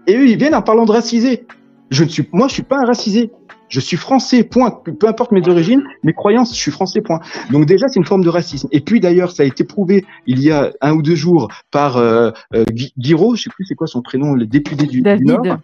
Et 0.07 0.17
eux, 0.17 0.27
ils 0.27 0.37
viennent 0.37 0.55
en 0.55 0.61
parlant 0.61 0.85
de 0.85 0.91
racisé. 0.91 1.47
Je 1.91 2.03
ne 2.03 2.09
suis, 2.09 2.27
moi, 2.33 2.49
je 2.49 2.55
suis 2.55 2.63
pas 2.63 2.79
un 2.79 2.85
racisé. 2.85 3.31
Je 3.67 3.79
suis 3.79 3.98
français, 3.98 4.43
point. 4.43 4.79
Peu 5.00 5.07
importe 5.07 5.31
mes 5.31 5.48
origines, 5.50 5.84
mes 6.03 6.13
croyances, 6.13 6.53
je 6.55 6.60
suis 6.60 6.72
français, 6.72 7.01
point. 7.01 7.19
Donc 7.51 7.65
déjà, 7.65 7.88
c'est 7.88 8.00
une 8.00 8.05
forme 8.05 8.24
de 8.24 8.29
racisme. 8.29 8.67
Et 8.72 8.79
puis 8.79 9.00
d'ailleurs, 9.00 9.31
ça 9.31 9.43
a 9.43 9.45
été 9.45 9.63
prouvé 9.63 10.05
il 10.27 10.39
y 10.39 10.51
a 10.51 10.72
un 10.81 10.93
ou 10.93 11.01
deux 11.01 11.15
jours 11.15 11.48
par 11.72 11.98
euh, 11.98 12.31
euh, 12.53 12.63
Gui- 12.65 12.93
Guiraud, 12.98 13.36
je 13.36 13.43
sais 13.43 13.50
plus 13.50 13.65
c'est 13.65 13.75
quoi 13.75 13.88
son 13.88 14.01
prénom, 14.01 14.34
le 14.34 14.45
député 14.45 14.86
du, 14.86 14.98
du 14.98 15.01
David. 15.01 15.25
Nord. 15.27 15.57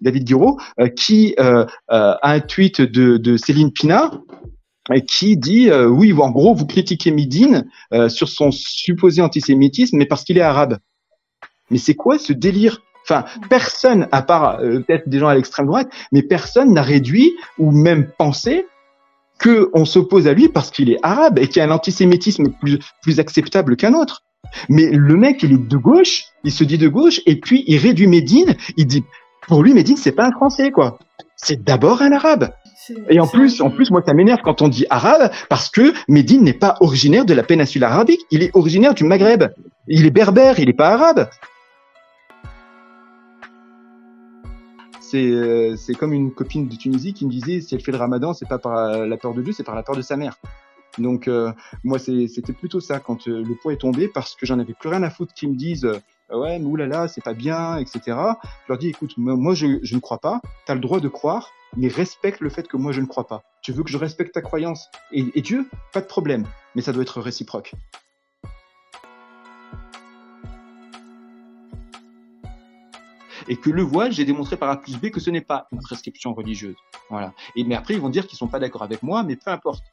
David 0.00 0.24
Guiraud, 0.24 0.58
euh, 0.78 0.88
qui 0.88 1.34
euh, 1.40 1.64
euh, 1.90 2.14
a 2.22 2.30
un 2.32 2.40
tweet 2.40 2.80
de, 2.80 3.16
de 3.16 3.36
Céline 3.36 3.72
Pina 3.72 4.12
euh, 4.92 5.00
qui 5.00 5.36
dit 5.36 5.68
euh, 5.68 5.88
oui, 5.88 6.12
en 6.12 6.30
gros, 6.30 6.54
vous 6.54 6.66
critiquez 6.66 7.10
Midine 7.10 7.66
euh, 7.92 8.08
sur 8.08 8.28
son 8.28 8.52
supposé 8.52 9.20
antisémitisme, 9.20 9.96
mais 9.96 10.06
parce 10.06 10.22
qu'il 10.22 10.38
est 10.38 10.42
arabe. 10.42 10.78
Mais 11.70 11.78
c'est 11.78 11.94
quoi 11.94 12.18
ce 12.18 12.32
délire? 12.32 12.82
Enfin, 13.08 13.24
personne, 13.48 14.06
à 14.12 14.20
part 14.20 14.60
euh, 14.60 14.80
peut-être 14.80 15.08
des 15.08 15.18
gens 15.18 15.28
à 15.28 15.34
l'extrême 15.34 15.66
droite, 15.66 15.88
mais 16.12 16.22
personne 16.22 16.74
n'a 16.74 16.82
réduit 16.82 17.32
ou 17.58 17.70
même 17.70 18.10
pensé 18.18 18.66
que 19.38 19.70
on 19.72 19.84
s'oppose 19.86 20.26
à 20.26 20.34
lui 20.34 20.48
parce 20.48 20.70
qu'il 20.70 20.90
est 20.90 20.98
arabe 21.02 21.38
et 21.38 21.48
qu'il 21.48 21.58
y 21.58 21.60
a 21.60 21.68
un 21.68 21.70
antisémitisme 21.70 22.48
plus, 22.60 22.78
plus 23.02 23.18
acceptable 23.18 23.76
qu'un 23.76 23.94
autre. 23.94 24.24
Mais 24.68 24.90
le 24.90 25.16
mec, 25.16 25.42
il 25.42 25.52
est 25.52 25.68
de 25.68 25.76
gauche, 25.76 26.24
il 26.44 26.52
se 26.52 26.64
dit 26.64 26.78
de 26.78 26.88
gauche, 26.88 27.20
et 27.24 27.36
puis 27.36 27.64
il 27.66 27.78
réduit 27.78 28.06
Médine, 28.06 28.56
il 28.76 28.86
dit, 28.86 29.04
pour 29.46 29.62
lui, 29.62 29.72
Médine, 29.72 29.96
c'est 29.96 30.12
pas 30.12 30.26
un 30.26 30.32
français, 30.32 30.70
quoi. 30.70 30.98
C'est 31.36 31.64
d'abord 31.64 32.02
un 32.02 32.12
arabe. 32.12 32.50
Et 33.10 33.20
en 33.20 33.26
plus, 33.26 33.60
en 33.60 33.70
plus, 33.70 33.90
moi, 33.90 34.02
ça 34.04 34.14
m'énerve 34.14 34.40
quand 34.42 34.62
on 34.62 34.68
dit 34.68 34.86
arabe, 34.90 35.30
parce 35.48 35.68
que 35.68 35.92
Médine 36.08 36.42
n'est 36.42 36.52
pas 36.52 36.76
originaire 36.80 37.24
de 37.24 37.34
la 37.34 37.42
péninsule 37.42 37.84
arabique, 37.84 38.20
il 38.30 38.42
est 38.42 38.50
originaire 38.54 38.94
du 38.94 39.04
Maghreb. 39.04 39.44
Il 39.86 40.06
est 40.06 40.10
berbère, 40.10 40.58
il 40.58 40.66
n'est 40.66 40.74
pas 40.74 40.90
arabe. 40.90 41.28
C'est, 45.10 45.76
c'est 45.76 45.94
comme 45.94 46.12
une 46.12 46.32
copine 46.32 46.68
de 46.68 46.76
Tunisie 46.76 47.14
qui 47.14 47.24
me 47.24 47.30
disait, 47.30 47.60
si 47.60 47.74
elle 47.74 47.80
fait 47.80 47.92
le 47.92 47.98
ramadan, 47.98 48.34
c'est 48.34 48.48
pas 48.48 48.58
par 48.58 49.06
la 49.06 49.16
peur 49.16 49.34
de 49.34 49.42
Dieu, 49.42 49.52
c'est 49.52 49.64
par 49.64 49.74
la 49.74 49.82
peur 49.82 49.96
de 49.96 50.02
sa 50.02 50.16
mère. 50.16 50.38
Donc, 51.00 51.28
euh, 51.28 51.52
moi, 51.84 51.98
c'était 51.98 52.52
plutôt 52.52 52.80
ça 52.80 53.00
quand 53.00 53.28
euh, 53.28 53.42
le 53.42 53.54
poids 53.54 53.72
est 53.72 53.78
tombé, 53.78 54.08
parce 54.08 54.34
que 54.34 54.46
j'en 54.46 54.58
avais 54.58 54.74
plus 54.74 54.88
rien 54.88 55.02
à 55.02 55.10
foutre 55.10 55.32
qu'ils 55.34 55.50
me 55.50 55.56
disent, 55.56 55.84
euh, 55.84 56.36
ouais, 56.36 56.58
mais 56.58 56.64
oulala, 56.64 57.08
c'est 57.08 57.22
pas 57.22 57.34
bien, 57.34 57.76
etc. 57.78 58.00
Je 58.06 58.68
leur 58.68 58.78
dis, 58.78 58.88
écoute, 58.88 59.14
moi, 59.16 59.54
je, 59.54 59.66
ne 59.66 60.00
crois 60.00 60.18
pas, 60.18 60.40
tu 60.66 60.72
as 60.72 60.74
le 60.74 60.80
droit 60.80 61.00
de 61.00 61.08
croire, 61.08 61.50
mais 61.76 61.88
respecte 61.88 62.40
le 62.40 62.50
fait 62.50 62.66
que 62.66 62.76
moi, 62.76 62.92
je 62.92 63.00
ne 63.00 63.06
crois 63.06 63.26
pas. 63.26 63.42
Tu 63.62 63.72
veux 63.72 63.82
que 63.82 63.90
je 63.90 63.98
respecte 63.98 64.34
ta 64.34 64.40
croyance 64.40 64.88
et 65.12 65.42
Dieu, 65.42 65.68
pas 65.92 66.00
de 66.00 66.06
problème, 66.06 66.46
mais 66.74 66.82
ça 66.82 66.92
doit 66.92 67.02
être 67.02 67.20
réciproque. 67.20 67.74
Et 73.48 73.56
que 73.56 73.70
le 73.70 73.82
voile, 73.82 74.12
j'ai 74.12 74.24
démontré 74.24 74.56
par 74.56 74.70
A 74.70 74.80
plus 74.80 74.96
B 74.96 75.10
que 75.10 75.20
ce 75.20 75.30
n'est 75.30 75.40
pas 75.40 75.68
une 75.72 75.80
prescription 75.80 76.34
religieuse. 76.34 76.76
Voilà. 77.10 77.32
Et 77.56 77.64
mais 77.64 77.74
après, 77.74 77.94
ils 77.94 78.00
vont 78.00 78.10
dire 78.10 78.26
qu'ils 78.26 78.38
sont 78.38 78.48
pas 78.48 78.58
d'accord 78.58 78.82
avec 78.82 79.02
moi, 79.02 79.22
mais 79.22 79.36
peu 79.36 79.50
importe. 79.50 79.84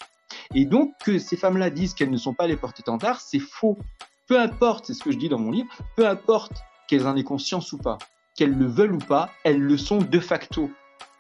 Et 0.54 0.66
donc 0.66 0.94
que 1.04 1.20
ces 1.20 1.38
femmes-là 1.38 1.70
disent 1.70 1.94
qu'elles 1.94 2.12
ne 2.12 2.18
sont 2.18 2.34
pas 2.34 2.48
les 2.48 2.58
porte-étendards, 2.58 3.22
c'est 3.22 3.40
faux. 3.40 3.78
Peu 4.28 4.40
importe, 4.40 4.86
c'est 4.86 4.94
ce 4.94 5.04
que 5.04 5.12
je 5.12 5.18
dis 5.18 5.30
dans 5.30 5.40
mon 5.40 5.52
livre, 5.52 5.70
peu 5.96 6.08
importe 6.08 6.54
qu'elles 6.88 7.08
en 7.08 7.16
aient 7.16 7.24
conscience 7.24 7.72
ou 7.74 7.78
pas, 7.78 7.98
qu'elles 8.36 8.56
le 8.56 8.66
veulent 8.66 8.94
ou 8.94 9.00
pas, 9.00 9.30
elles 9.44 9.62
le 9.62 9.78
sont 9.78 10.00
de 10.00 10.20
facto. 10.20 10.72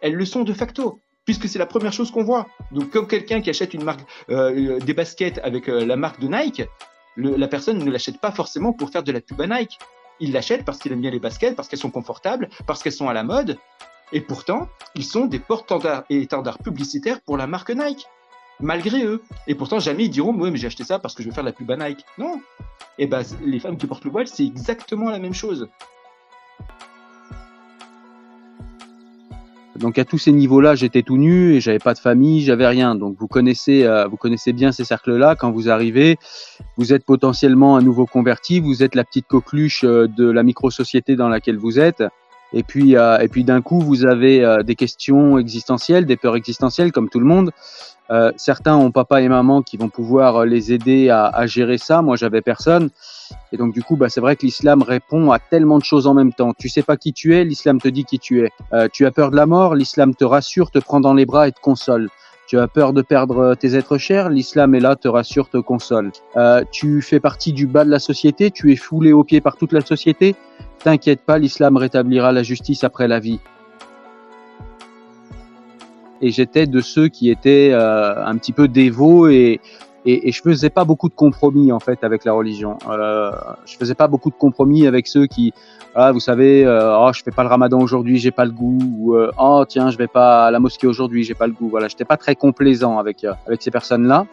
Elles 0.01 0.15
le 0.15 0.25
sont 0.25 0.43
de 0.43 0.53
facto 0.53 0.99
puisque 1.25 1.49
c'est 1.49 1.59
la 1.59 1.65
première 1.65 1.91
chose 1.91 2.11
qu'on 2.11 2.23
voit. 2.23 2.47
Donc, 2.71 2.91
comme 2.91 3.07
quelqu'un 3.07 3.41
qui 3.41 3.49
achète 3.49 3.73
une 3.73 3.83
marque, 3.83 4.01
euh, 4.29 4.79
des 4.79 4.93
baskets 4.93 5.39
avec 5.43 5.67
euh, 5.67 5.83
la 5.85 5.95
marque 5.95 6.19
de 6.19 6.27
Nike, 6.27 6.63
la 7.17 7.47
personne 7.47 7.83
ne 7.83 7.89
l'achète 7.89 8.19
pas 8.19 8.31
forcément 8.31 8.73
pour 8.73 8.89
faire 8.89 9.03
de 9.03 9.11
la 9.11 9.21
pub 9.21 9.41
Nike. 9.41 9.79
Il 10.19 10.31
l'achète 10.31 10.65
parce 10.65 10.77
qu'il 10.77 10.91
aime 10.91 11.01
bien 11.01 11.11
les 11.11 11.19
baskets, 11.19 11.55
parce 11.55 11.67
qu'elles 11.67 11.79
sont 11.79 11.91
confortables, 11.91 12.49
parce 12.65 12.81
qu'elles 12.81 12.93
sont 12.93 13.09
à 13.09 13.13
la 13.13 13.23
mode. 13.23 13.57
Et 14.13 14.21
pourtant, 14.21 14.69
ils 14.95 15.03
sont 15.03 15.25
des 15.25 15.39
porte-étendards 15.39 16.03
et 16.09 16.21
étendards 16.21 16.59
publicitaires 16.59 17.21
pour 17.21 17.37
la 17.37 17.47
marque 17.47 17.71
Nike, 17.71 18.07
malgré 18.59 19.03
eux. 19.03 19.23
Et 19.47 19.55
pourtant, 19.55 19.79
jamais 19.79 20.05
ils 20.05 20.09
diront, 20.09 20.33
oui, 20.33 20.51
mais 20.51 20.57
j'ai 20.57 20.67
acheté 20.67 20.83
ça 20.83 20.99
parce 20.99 21.15
que 21.15 21.23
je 21.23 21.29
veux 21.29 21.33
faire 21.33 21.43
la 21.43 21.51
pub 21.51 21.69
à 21.71 21.77
Nike. 21.77 22.05
Non. 22.17 22.41
Et 22.97 23.07
ben, 23.07 23.23
les 23.43 23.59
femmes 23.59 23.77
qui 23.77 23.87
portent 23.87 24.05
le 24.05 24.11
voile, 24.11 24.27
c'est 24.27 24.45
exactement 24.45 25.09
la 25.09 25.19
même 25.19 25.33
chose. 25.33 25.67
Donc 29.85 29.99
à 29.99 30.03
tous 30.03 30.17
ces 30.17 30.31
niveaux-là, 30.31 30.73
j'étais 30.73 31.03
tout 31.03 31.17
nu 31.17 31.53
et 31.53 31.59
j'avais 31.59 31.77
pas 31.77 31.93
de 31.93 31.99
famille, 31.99 32.41
j'avais 32.41 32.65
rien. 32.65 32.95
Donc 32.95 33.17
vous 33.19 33.27
connaissez, 33.27 33.83
euh, 33.83 34.07
vous 34.07 34.17
connaissez 34.17 34.51
bien 34.51 34.71
ces 34.71 34.83
cercles-là. 34.83 35.35
Quand 35.35 35.51
vous 35.51 35.69
arrivez, 35.69 36.17
vous 36.75 36.91
êtes 36.91 37.05
potentiellement 37.05 37.77
un 37.77 37.83
nouveau 37.83 38.07
converti, 38.07 38.59
vous 38.59 38.81
êtes 38.81 38.95
la 38.95 39.03
petite 39.03 39.27
coqueluche 39.27 39.83
euh, 39.83 40.07
de 40.07 40.27
la 40.27 40.41
micro-société 40.41 41.15
dans 41.15 41.29
laquelle 41.29 41.59
vous 41.59 41.77
êtes. 41.77 42.03
Et 42.51 42.63
puis, 42.63 42.97
euh, 42.97 43.19
et 43.19 43.27
puis 43.27 43.43
d'un 43.43 43.61
coup, 43.61 43.79
vous 43.79 44.07
avez 44.07 44.63
des 44.63 44.73
questions 44.73 45.37
existentielles, 45.37 46.07
des 46.07 46.17
peurs 46.17 46.35
existentielles, 46.35 46.91
comme 46.91 47.07
tout 47.07 47.19
le 47.19 47.27
monde. 47.27 47.51
Euh, 48.11 48.31
certains 48.37 48.75
ont 48.75 48.91
papa 48.91 49.21
et 49.21 49.27
maman 49.27 49.61
qui 49.61 49.77
vont 49.77 49.89
pouvoir 49.89 50.37
euh, 50.37 50.45
les 50.45 50.71
aider 50.71 51.09
à, 51.09 51.25
à 51.25 51.47
gérer 51.47 51.77
ça. 51.77 52.01
Moi, 52.01 52.15
j'avais 52.15 52.41
personne. 52.41 52.89
Et 53.51 53.57
donc, 53.57 53.73
du 53.73 53.81
coup, 53.81 53.95
bah, 53.95 54.09
c'est 54.09 54.21
vrai 54.21 54.35
que 54.35 54.45
l'islam 54.45 54.83
répond 54.83 55.31
à 55.31 55.39
tellement 55.39 55.79
de 55.79 55.83
choses 55.83 56.05
en 56.07 56.13
même 56.13 56.33
temps. 56.33 56.53
Tu 56.57 56.69
sais 56.69 56.83
pas 56.83 56.97
qui 56.97 57.13
tu 57.13 57.35
es, 57.35 57.43
l'islam 57.43 57.81
te 57.81 57.87
dit 57.87 58.05
qui 58.05 58.19
tu 58.19 58.45
es. 58.45 58.51
Euh, 58.73 58.87
tu 58.91 59.05
as 59.05 59.11
peur 59.11 59.31
de 59.31 59.35
la 59.35 59.45
mort, 59.45 59.75
l'islam 59.75 60.13
te 60.13 60.25
rassure, 60.25 60.71
te 60.71 60.79
prend 60.79 60.99
dans 60.99 61.13
les 61.13 61.25
bras 61.25 61.47
et 61.47 61.51
te 61.51 61.59
console. 61.59 62.09
Tu 62.47 62.59
as 62.59 62.67
peur 62.67 62.93
de 62.93 63.01
perdre 63.01 63.55
tes 63.55 63.75
êtres 63.75 63.97
chers, 63.97 64.29
l'islam 64.29 64.75
est 64.75 64.79
là, 64.79 64.95
te 64.95 65.07
rassure, 65.07 65.49
te 65.49 65.57
console. 65.57 66.11
Euh, 66.37 66.63
tu 66.71 67.01
fais 67.01 67.19
partie 67.19 67.53
du 67.53 67.65
bas 67.65 67.85
de 67.85 67.89
la 67.89 67.97
société, 67.97 68.51
tu 68.51 68.71
es 68.71 68.75
foulé 68.75 69.13
aux 69.13 69.23
pieds 69.23 69.41
par 69.41 69.57
toute 69.57 69.71
la 69.71 69.81
société. 69.81 70.35
T'inquiète 70.83 71.21
pas, 71.21 71.39
l'islam 71.39 71.75
rétablira 71.75 72.31
la 72.31 72.43
justice 72.43 72.83
après 72.83 73.07
la 73.07 73.19
vie 73.19 73.39
et 76.25 76.31
j'étais 76.31 76.65
de 76.65 76.81
ceux 76.81 77.07
qui 77.07 77.29
étaient 77.29 77.69
euh, 77.71 78.25
un 78.25 78.35
petit 78.37 78.51
peu 78.51 78.67
dévots 78.67 79.27
et, 79.27 79.59
et, 80.07 80.27
et, 80.27 80.31
je 80.31 80.41
faisais 80.41 80.71
pas 80.71 80.83
beaucoup 80.83 81.07
de 81.07 81.13
compromis 81.13 81.71
en 81.71 81.79
fait 81.79 82.03
avec 82.03 82.25
la 82.25 82.33
religion. 82.33 82.77
Euh, 82.89 83.31
je 83.65 83.77
faisais 83.77 83.93
pas 83.93 84.07
beaucoup 84.07 84.31
de 84.31 84.35
compromis 84.35 84.87
avec 84.87 85.05
ceux 85.05 85.27
qui, 85.27 85.53
ah, 85.93 86.11
vous 86.11 86.19
savez, 86.19 86.65
euh, 86.65 86.97
oh, 86.97 87.11
je 87.13 87.21
fais 87.21 87.29
pas 87.29 87.43
le 87.43 87.49
Ramadan 87.49 87.79
aujourd'hui, 87.79 88.17
j'ai 88.17 88.31
pas 88.31 88.45
le 88.45 88.51
goût, 88.51 88.79
ou 88.97 89.15
euh, 89.15 89.31
oh 89.37 89.65
tiens, 89.67 89.91
je 89.91 89.97
vais 89.97 90.07
pas 90.07 90.47
à 90.47 90.51
la 90.51 90.59
mosquée 90.59 90.87
aujourd'hui, 90.87 91.23
j'ai 91.23 91.35
pas 91.35 91.45
le 91.45 91.53
goût. 91.53 91.69
Voilà, 91.69 91.87
j'étais 91.87 92.05
pas 92.05 92.17
très 92.17 92.35
complaisant 92.35 92.97
avec 92.97 93.23
euh, 93.23 93.33
avec 93.45 93.61
ces 93.61 93.71
personnes-là. 93.71 94.25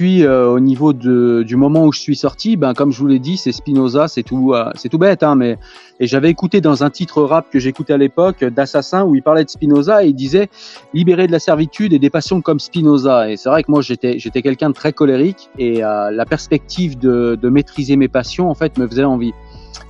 Puis 0.00 0.24
euh, 0.24 0.48
au 0.48 0.60
niveau 0.60 0.94
du 0.94 1.56
moment 1.56 1.84
où 1.84 1.92
je 1.92 2.00
suis 2.00 2.16
sorti, 2.16 2.56
ben 2.56 2.72
comme 2.72 2.90
je 2.90 2.98
vous 3.00 3.06
l'ai 3.06 3.18
dit, 3.18 3.36
c'est 3.36 3.52
Spinoza, 3.52 4.08
c'est 4.08 4.22
tout, 4.22 4.54
euh, 4.54 4.70
c'est 4.74 4.88
tout 4.88 4.96
bête, 4.96 5.22
hein, 5.22 5.34
mais 5.34 5.58
et 6.02 6.06
j'avais 6.06 6.30
écouté 6.30 6.62
dans 6.62 6.82
un 6.82 6.88
titre 6.88 7.22
rap 7.22 7.50
que 7.50 7.58
j'écoutais 7.58 7.92
à 7.92 7.98
l'époque 7.98 8.42
d'Assassin 8.42 9.04
où 9.04 9.14
il 9.14 9.22
parlait 9.22 9.44
de 9.44 9.50
Spinoza 9.50 10.02
et 10.02 10.08
il 10.08 10.14
disait 10.14 10.48
libérer 10.94 11.26
de 11.26 11.32
la 11.32 11.38
servitude 11.38 11.92
et 11.92 11.98
des 11.98 12.08
passions 12.08 12.40
comme 12.40 12.60
Spinoza. 12.60 13.30
Et 13.30 13.36
c'est 13.36 13.50
vrai 13.50 13.62
que 13.62 13.70
moi 13.70 13.82
j'étais 13.82 14.18
j'étais 14.18 14.40
quelqu'un 14.40 14.70
de 14.70 14.74
très 14.74 14.94
colérique 14.94 15.50
et 15.58 15.84
euh, 15.84 16.10
la 16.10 16.24
perspective 16.24 16.98
de, 16.98 17.38
de 17.38 17.48
maîtriser 17.50 17.96
mes 17.96 18.08
passions 18.08 18.48
en 18.48 18.54
fait 18.54 18.78
me 18.78 18.88
faisait 18.88 19.04
envie. 19.04 19.34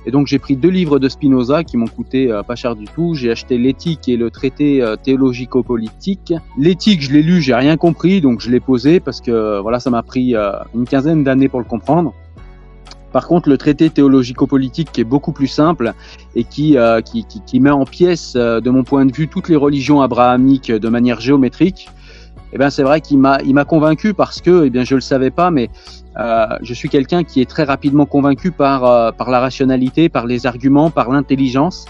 Et 0.05 0.11
donc 0.11 0.27
j'ai 0.27 0.39
pris 0.39 0.55
deux 0.55 0.69
livres 0.69 0.99
de 0.99 1.07
Spinoza 1.09 1.63
qui 1.63 1.77
m'ont 1.77 1.87
coûté 1.87 2.31
euh, 2.31 2.43
pas 2.43 2.55
cher 2.55 2.75
du 2.75 2.85
tout. 2.85 3.13
J'ai 3.13 3.31
acheté 3.31 3.57
l'éthique 3.57 4.07
et 4.09 4.17
le 4.17 4.31
traité 4.31 4.81
euh, 4.81 4.95
théologico-politique. 4.95 6.33
L'éthique, 6.57 7.01
je 7.01 7.11
l'ai 7.11 7.21
lu, 7.21 7.41
j'ai 7.41 7.53
rien 7.53 7.77
compris, 7.77 8.21
donc 8.21 8.41
je 8.41 8.49
l'ai 8.49 8.59
posé 8.59 8.99
parce 8.99 9.21
que 9.21 9.59
voilà, 9.61 9.79
ça 9.79 9.89
m'a 9.89 10.03
pris 10.03 10.35
euh, 10.35 10.51
une 10.75 10.85
quinzaine 10.85 11.23
d'années 11.23 11.49
pour 11.49 11.59
le 11.59 11.65
comprendre. 11.65 12.13
Par 13.11 13.27
contre, 13.27 13.49
le 13.49 13.57
traité 13.57 13.89
théologico-politique 13.89 14.91
qui 14.93 15.01
est 15.01 15.05
beaucoup 15.05 15.33
plus 15.33 15.47
simple 15.47 15.93
et 16.33 16.45
qui, 16.45 16.77
qui, 17.03 17.25
qui, 17.25 17.41
qui, 17.41 17.59
met 17.59 17.69
en 17.69 17.83
pièces, 17.83 18.37
de 18.37 18.69
mon 18.69 18.85
point 18.85 19.05
de 19.05 19.11
vue, 19.11 19.27
toutes 19.27 19.49
les 19.49 19.57
religions 19.57 19.99
abrahamiques 19.99 20.71
de 20.71 20.87
manière 20.87 21.19
géométrique, 21.19 21.89
eh 22.53 22.57
ben 22.57 22.69
c'est 22.69 22.83
vrai 22.83 23.01
qu'il 23.01 23.17
m'a 23.17 23.39
il 23.45 23.53
m'a 23.53 23.65
convaincu 23.65 24.13
parce 24.13 24.41
que 24.41 24.65
eh 24.65 24.69
bien 24.69 24.83
je 24.83 24.95
le 24.95 25.01
savais 25.01 25.31
pas 25.31 25.51
mais 25.51 25.69
euh, 26.17 26.45
je 26.61 26.73
suis 26.73 26.89
quelqu'un 26.89 27.23
qui 27.23 27.41
est 27.41 27.49
très 27.49 27.63
rapidement 27.63 28.05
convaincu 28.05 28.51
par 28.51 28.83
euh, 28.83 29.11
par 29.11 29.29
la 29.29 29.39
rationalité, 29.39 30.09
par 30.09 30.25
les 30.25 30.45
arguments, 30.45 30.89
par 30.89 31.09
l'intelligence. 31.09 31.85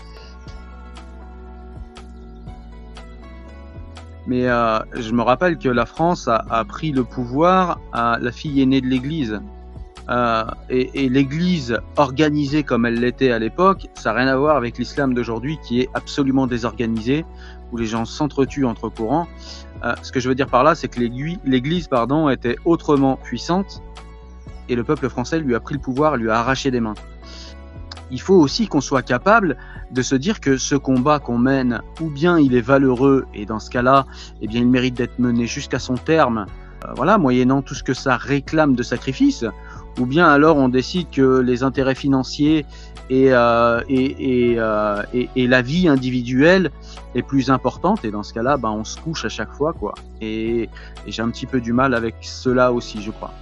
Mais 4.28 4.48
euh, 4.48 4.80
je 4.94 5.12
me 5.12 5.24
rappelle 5.24 5.58
que 5.58 5.70
la 5.70 5.88
France 5.88 6.28
a, 6.28 6.46
a, 6.50 6.64
pris 6.64 6.92
le 6.92 7.04
pouvoir 7.04 7.80
à 7.92 8.20
la 8.22 8.32
fille 8.32 8.62
aînée 8.62 8.82
de 8.82 8.88
l'Église. 8.88 9.42
Et, 10.70 11.06
et 11.06 11.08
l'Église 11.08 11.80
organisée 11.96 12.64
comme 12.64 12.86
elle 12.86 13.00
l'était 13.00 13.32
à 13.32 13.40
l'époque, 13.40 13.88
ça 13.94 14.12
n'a 14.12 14.20
rien 14.20 14.28
à 14.28 14.36
voir 14.36 14.58
avec 14.58 14.78
l'islam 14.78 15.14
d'aujourd'hui 15.14 15.58
qui 15.66 15.80
est 15.80 15.90
absolument 15.94 16.48
désorganisé, 16.48 17.24
où 17.72 17.78
les 17.78 17.86
gens 17.86 18.04
s'entretuent 18.04 18.66
entre 18.66 18.90
courants. 18.90 19.26
Euh, 19.84 19.94
ce 20.04 20.12
que 20.12 20.20
je 20.20 20.30
veux 20.30 20.36
dire 20.36 20.48
par 20.48 20.64
là, 20.64 20.76
c'est 20.76 20.88
que 20.88 21.00
l'Église 21.00 21.88
pardon, 21.88 22.30
était 22.30 22.56
autrement 22.66 23.18
puissante 23.18 23.82
et 24.70 24.76
le 24.76 24.84
peuple 24.84 25.10
français 25.10 25.40
lui 25.40 25.56
a 25.56 25.60
pris 25.60 25.76
le 25.76 25.82
pouvoir, 25.82 26.18
lui 26.18 26.30
a 26.30 26.40
arraché 26.40 26.72
des 26.72 26.80
mains. 26.80 26.94
Il 28.12 28.22
faut 28.22 28.36
aussi 28.36 28.68
qu'on 28.68 28.82
soit 28.82 29.02
capable 29.02 29.58
de 29.92 30.02
se 30.02 30.16
dire 30.16 30.40
que 30.40 30.58
ce 30.58 30.76
combat 30.76 31.20
qu'on 31.20 31.38
mène, 31.38 31.82
ou 32.00 32.10
bien 32.10 32.38
il 32.38 32.56
est 32.56 32.62
valeureux 32.62 33.26
et 33.34 33.46
dans 33.46 33.60
ce 33.60 33.70
cas-là, 33.70 34.06
eh 34.42 34.48
bien 34.48 34.62
il 34.62 34.68
mérite 34.68 34.96
d'être 34.96 35.20
mené 35.20 35.48
jusqu'à 35.48 35.80
son 35.80 35.96
terme, 35.96 36.46
euh, 36.86 36.94
voilà, 36.96 37.18
moyennant 37.18 37.62
tout 37.62 37.76
ce 37.76 37.84
que 37.84 37.94
ça 37.94 38.18
réclame 38.18 38.76
de 38.76 38.84
sacrifice, 38.84 39.46
ou 40.00 40.06
bien 40.06 40.28
alors 40.28 40.58
on 40.58 40.70
décide 40.70 41.10
que 41.10 41.40
les 41.40 41.64
intérêts 41.64 41.96
financiers 41.96 42.66
et, 43.10 43.34
euh, 43.34 43.82
euh, 43.90 45.04
et, 45.14 45.48
la 45.48 45.62
vie 45.62 45.88
individuelle 45.88 46.72
est 47.14 47.24
plus 47.24 47.50
importante. 47.50 48.06
Et 48.06 48.12
dans 48.12 48.24
ce 48.24 48.34
cas-là 48.34 48.58
ben, 48.58 48.70
on 48.70 48.84
se 48.84 48.98
couche 49.00 49.26
à 49.26 49.30
chaque 49.30 49.52
fois 49.52 49.74
quoi. 49.74 49.94
Et, 50.22 50.70
j'ai 51.08 51.22
un 51.22 51.30
petit 51.30 51.46
peu 51.46 51.60
du 51.60 51.74
mal 51.74 51.94
avec 51.94 52.16
cela 52.22 52.72
aussi 52.72 53.02
je 53.02 53.12
crois. 53.12 53.34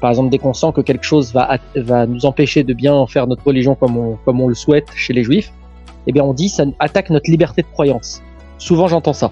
Par 0.00 0.10
exemple 0.10 0.30
dès 0.30 0.38
qu'on 0.38 0.54
sent 0.54 0.72
que 0.74 0.80
quelque 0.80 1.04
chose 1.04 1.32
va, 1.32 1.58
va 1.76 2.06
nous 2.06 2.26
empêcher 2.26 2.64
de 2.64 2.74
bien 2.74 3.06
faire 3.06 3.28
notre 3.28 3.44
religion 3.44 3.76
comme 3.76 3.96
on, 3.96 4.16
comme 4.24 4.40
on 4.40 4.48
le 4.48 4.54
souhaite 4.54 4.88
chez 4.96 5.12
les 5.12 5.22
juifs 5.22 5.52
eh 6.06 6.12
bien 6.12 6.24
on 6.24 6.34
dit 6.34 6.48
ça 6.48 6.64
attaque 6.80 7.10
notre 7.10 7.30
liberté 7.30 7.62
de 7.62 7.68
croyance. 7.68 8.20
Souvent 8.58 8.88
j'entends 8.88 9.12
ça 9.12 9.30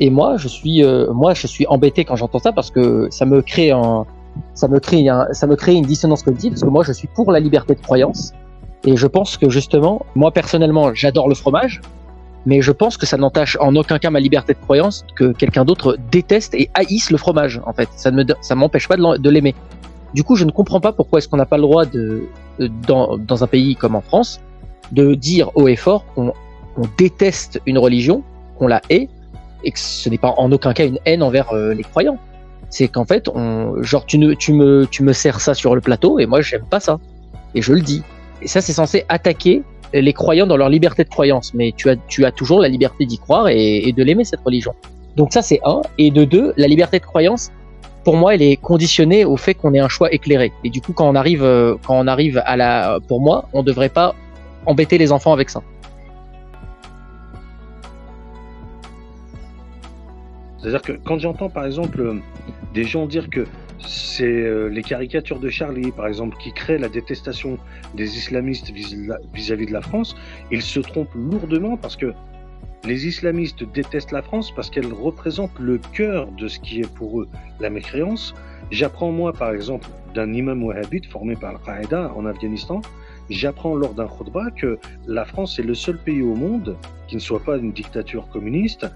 et 0.00 0.10
moi, 0.10 0.36
je 0.36 0.48
suis, 0.48 0.84
euh, 0.84 1.12
moi, 1.12 1.34
je 1.34 1.46
suis 1.46 1.66
embêté 1.66 2.04
quand 2.04 2.16
j'entends 2.16 2.38
ça 2.38 2.52
parce 2.52 2.70
que 2.70 3.08
ça 3.10 3.24
me 3.24 3.42
crée 3.42 3.70
un, 3.70 4.06
ça 4.54 4.68
me 4.68 4.78
crée 4.78 5.08
un, 5.08 5.26
ça 5.32 5.46
me 5.46 5.56
crée 5.56 5.74
une 5.74 5.84
dissonance 5.84 6.22
cognitive 6.22 6.52
parce 6.52 6.62
que 6.62 6.68
moi 6.68 6.84
je 6.84 6.92
suis 6.92 7.08
pour 7.08 7.32
la 7.32 7.40
liberté 7.40 7.74
de 7.74 7.80
croyance 7.80 8.32
et 8.84 8.96
je 8.96 9.06
pense 9.06 9.36
que 9.36 9.50
justement, 9.50 10.04
moi 10.14 10.30
personnellement, 10.30 10.94
j'adore 10.94 11.28
le 11.28 11.34
fromage, 11.34 11.80
mais 12.46 12.62
je 12.62 12.72
pense 12.72 12.96
que 12.96 13.06
ça 13.06 13.16
n'entache 13.16 13.56
en 13.60 13.74
aucun 13.74 13.98
cas 13.98 14.10
ma 14.10 14.20
liberté 14.20 14.54
de 14.54 14.58
croyance 14.58 15.04
que 15.16 15.32
quelqu'un 15.32 15.64
d'autre 15.64 15.96
déteste 16.10 16.54
et 16.54 16.70
haïsse 16.74 17.10
le 17.10 17.18
fromage. 17.18 17.60
En 17.66 17.72
fait, 17.72 17.88
ça 17.96 18.10
ne 18.10 18.22
me, 18.22 18.24
ça 18.40 18.54
m'empêche 18.54 18.88
pas 18.88 18.96
de 18.96 19.30
l'aimer. 19.30 19.54
Du 20.14 20.22
coup, 20.22 20.36
je 20.36 20.44
ne 20.44 20.50
comprends 20.50 20.80
pas 20.80 20.92
pourquoi 20.92 21.18
est-ce 21.18 21.28
qu'on 21.28 21.36
n'a 21.36 21.46
pas 21.46 21.56
le 21.56 21.62
droit 21.62 21.84
de, 21.84 22.22
dans, 22.86 23.18
dans 23.18 23.44
un 23.44 23.46
pays 23.46 23.76
comme 23.76 23.94
en 23.94 24.00
France, 24.00 24.40
de 24.92 25.14
dire 25.14 25.50
haut 25.56 25.68
et 25.68 25.76
fort 25.76 26.04
qu'on 26.14 26.32
déteste 26.96 27.60
une 27.66 27.78
religion, 27.78 28.22
qu'on 28.58 28.68
la 28.68 28.80
hait, 28.88 29.08
et 29.64 29.72
que 29.72 29.78
ce 29.78 30.08
n'est 30.08 30.18
pas 30.18 30.34
en 30.36 30.50
aucun 30.52 30.72
cas 30.72 30.86
une 30.86 30.98
haine 31.04 31.22
envers 31.22 31.52
euh, 31.52 31.74
les 31.74 31.82
croyants. 31.82 32.18
C'est 32.70 32.88
qu'en 32.88 33.06
fait, 33.06 33.30
genre 33.80 34.04
tu, 34.04 34.18
ne, 34.18 34.34
tu, 34.34 34.52
me, 34.52 34.86
tu 34.90 35.02
sers 35.14 35.40
ça 35.40 35.54
sur 35.54 35.74
le 35.74 35.80
plateau 35.80 36.18
et 36.18 36.26
moi 36.26 36.42
j'aime 36.42 36.64
pas 36.68 36.80
ça. 36.80 36.98
Et 37.54 37.62
je 37.62 37.72
le 37.72 37.80
dis. 37.80 38.02
Et 38.42 38.48
ça, 38.48 38.60
c'est 38.60 38.74
censé 38.74 39.04
attaquer 39.08 39.62
les 39.94 40.12
croyants 40.12 40.46
dans 40.46 40.58
leur 40.58 40.68
liberté 40.68 41.02
de 41.02 41.08
croyance. 41.08 41.54
Mais 41.54 41.72
tu 41.76 41.88
as, 41.88 42.32
toujours 42.32 42.60
la 42.60 42.68
liberté 42.68 43.06
d'y 43.06 43.18
croire 43.18 43.48
et, 43.48 43.88
et 43.88 43.92
de 43.92 44.02
l'aimer, 44.04 44.24
cette 44.24 44.40
religion. 44.40 44.74
Donc 45.16 45.32
ça, 45.32 45.40
c'est 45.40 45.60
un. 45.64 45.80
Et 45.96 46.10
de 46.10 46.24
deux, 46.24 46.52
la 46.56 46.66
liberté 46.66 46.98
de 46.98 47.04
croyance, 47.04 47.50
pour 48.04 48.16
moi, 48.16 48.34
elle 48.34 48.42
est 48.42 48.56
conditionnée 48.56 49.24
au 49.24 49.36
fait 49.36 49.54
qu'on 49.54 49.74
ait 49.74 49.80
un 49.80 49.88
choix 49.88 50.12
éclairé. 50.12 50.52
Et 50.64 50.70
du 50.70 50.80
coup, 50.80 50.92
quand 50.92 51.08
on 51.08 51.14
arrive, 51.14 51.42
euh, 51.42 51.74
quand 51.86 51.98
on 51.98 52.06
arrive 52.06 52.42
à 52.44 52.56
la, 52.56 52.98
pour 53.08 53.20
moi, 53.20 53.48
on 53.52 53.62
devrait 53.62 53.88
pas 53.88 54.14
embêter 54.66 54.98
les 54.98 55.12
enfants 55.12 55.32
avec 55.32 55.50
ça. 55.50 55.62
C'est-à-dire 60.58 60.82
que 60.82 60.92
quand 60.92 61.18
j'entends 61.18 61.48
par 61.48 61.64
exemple 61.64 62.16
des 62.74 62.84
gens 62.84 63.06
dire 63.06 63.30
que 63.30 63.46
c'est 63.86 64.24
euh, 64.24 64.68
les 64.68 64.82
caricatures 64.82 65.38
de 65.38 65.48
Charlie, 65.48 65.92
par 65.92 66.06
exemple, 66.06 66.36
qui 66.38 66.52
créent 66.52 66.78
la 66.78 66.88
détestation 66.88 67.58
des 67.94 68.16
islamistes 68.16 68.70
vis-à-vis 68.70 69.66
de 69.66 69.72
la 69.72 69.80
France, 69.80 70.16
ils 70.50 70.62
se 70.62 70.80
trompent 70.80 71.14
lourdement 71.14 71.76
parce 71.76 71.96
que 71.96 72.12
les 72.84 73.06
islamistes 73.06 73.64
détestent 73.72 74.12
la 74.12 74.22
France 74.22 74.52
parce 74.54 74.70
qu'elle 74.70 74.92
représente 74.92 75.50
le 75.58 75.78
cœur 75.78 76.30
de 76.32 76.48
ce 76.48 76.58
qui 76.58 76.80
est 76.80 76.92
pour 76.94 77.20
eux 77.20 77.28
la 77.60 77.70
mécréance. 77.70 78.34
J'apprends 78.70 79.12
moi, 79.12 79.32
par 79.32 79.52
exemple, 79.52 79.88
d'un 80.14 80.32
imam 80.32 80.62
wahhabite 80.62 81.06
formé 81.06 81.36
par 81.36 81.50
Al-Qaïda 81.50 82.12
en 82.16 82.26
Afghanistan, 82.26 82.80
j'apprends 83.30 83.74
lors 83.74 83.94
d'un 83.94 84.06
khutbah 84.06 84.50
que 84.50 84.78
la 85.06 85.24
France 85.24 85.58
est 85.58 85.62
le 85.62 85.74
seul 85.74 85.98
pays 85.98 86.22
au 86.22 86.34
monde 86.34 86.76
qui 87.08 87.16
ne 87.16 87.20
soit 87.20 87.42
pas 87.42 87.56
une 87.56 87.72
dictature 87.72 88.28
communiste 88.28 88.86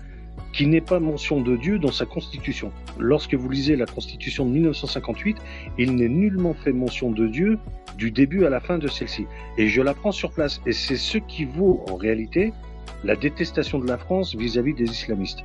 qui 0.53 0.67
n'est 0.67 0.81
pas 0.81 1.01
mention 1.01 1.41
de 1.41 1.57
Dieu 1.57 1.79
dans 1.79 1.93
sa 1.93 2.07
constitution. 2.07 2.73
Lorsque 2.99 3.35
vous 3.35 3.49
lisez 3.49 3.77
la 3.77 3.87
constitution 3.87 4.47
de 4.47 4.51
1958, 4.53 5.37
il 5.79 5.95
n'est 5.95 6.09
nullement 6.09 6.55
fait 6.55 6.73
mention 6.73 7.11
de 7.11 7.27
Dieu 7.27 7.59
du 7.97 8.11
début 8.11 8.45
à 8.45 8.51
la 8.51 8.61
fin 8.61 8.79
de 8.79 8.89
celle-ci. 8.89 9.27
Et 9.59 9.69
je 9.69 9.81
la 9.81 9.95
prends 9.95 10.13
sur 10.13 10.33
place. 10.33 10.61
Et 10.67 10.73
c'est 10.73 10.97
ce 10.97 11.19
qui 11.19 11.45
vaut 11.45 11.85
en 11.91 11.97
réalité 11.97 12.53
la 13.05 13.17
détestation 13.17 13.79
de 13.79 13.87
la 13.87 13.99
France 13.99 14.35
vis-à-vis 14.35 14.75
des 14.75 14.85
islamistes. 14.85 15.45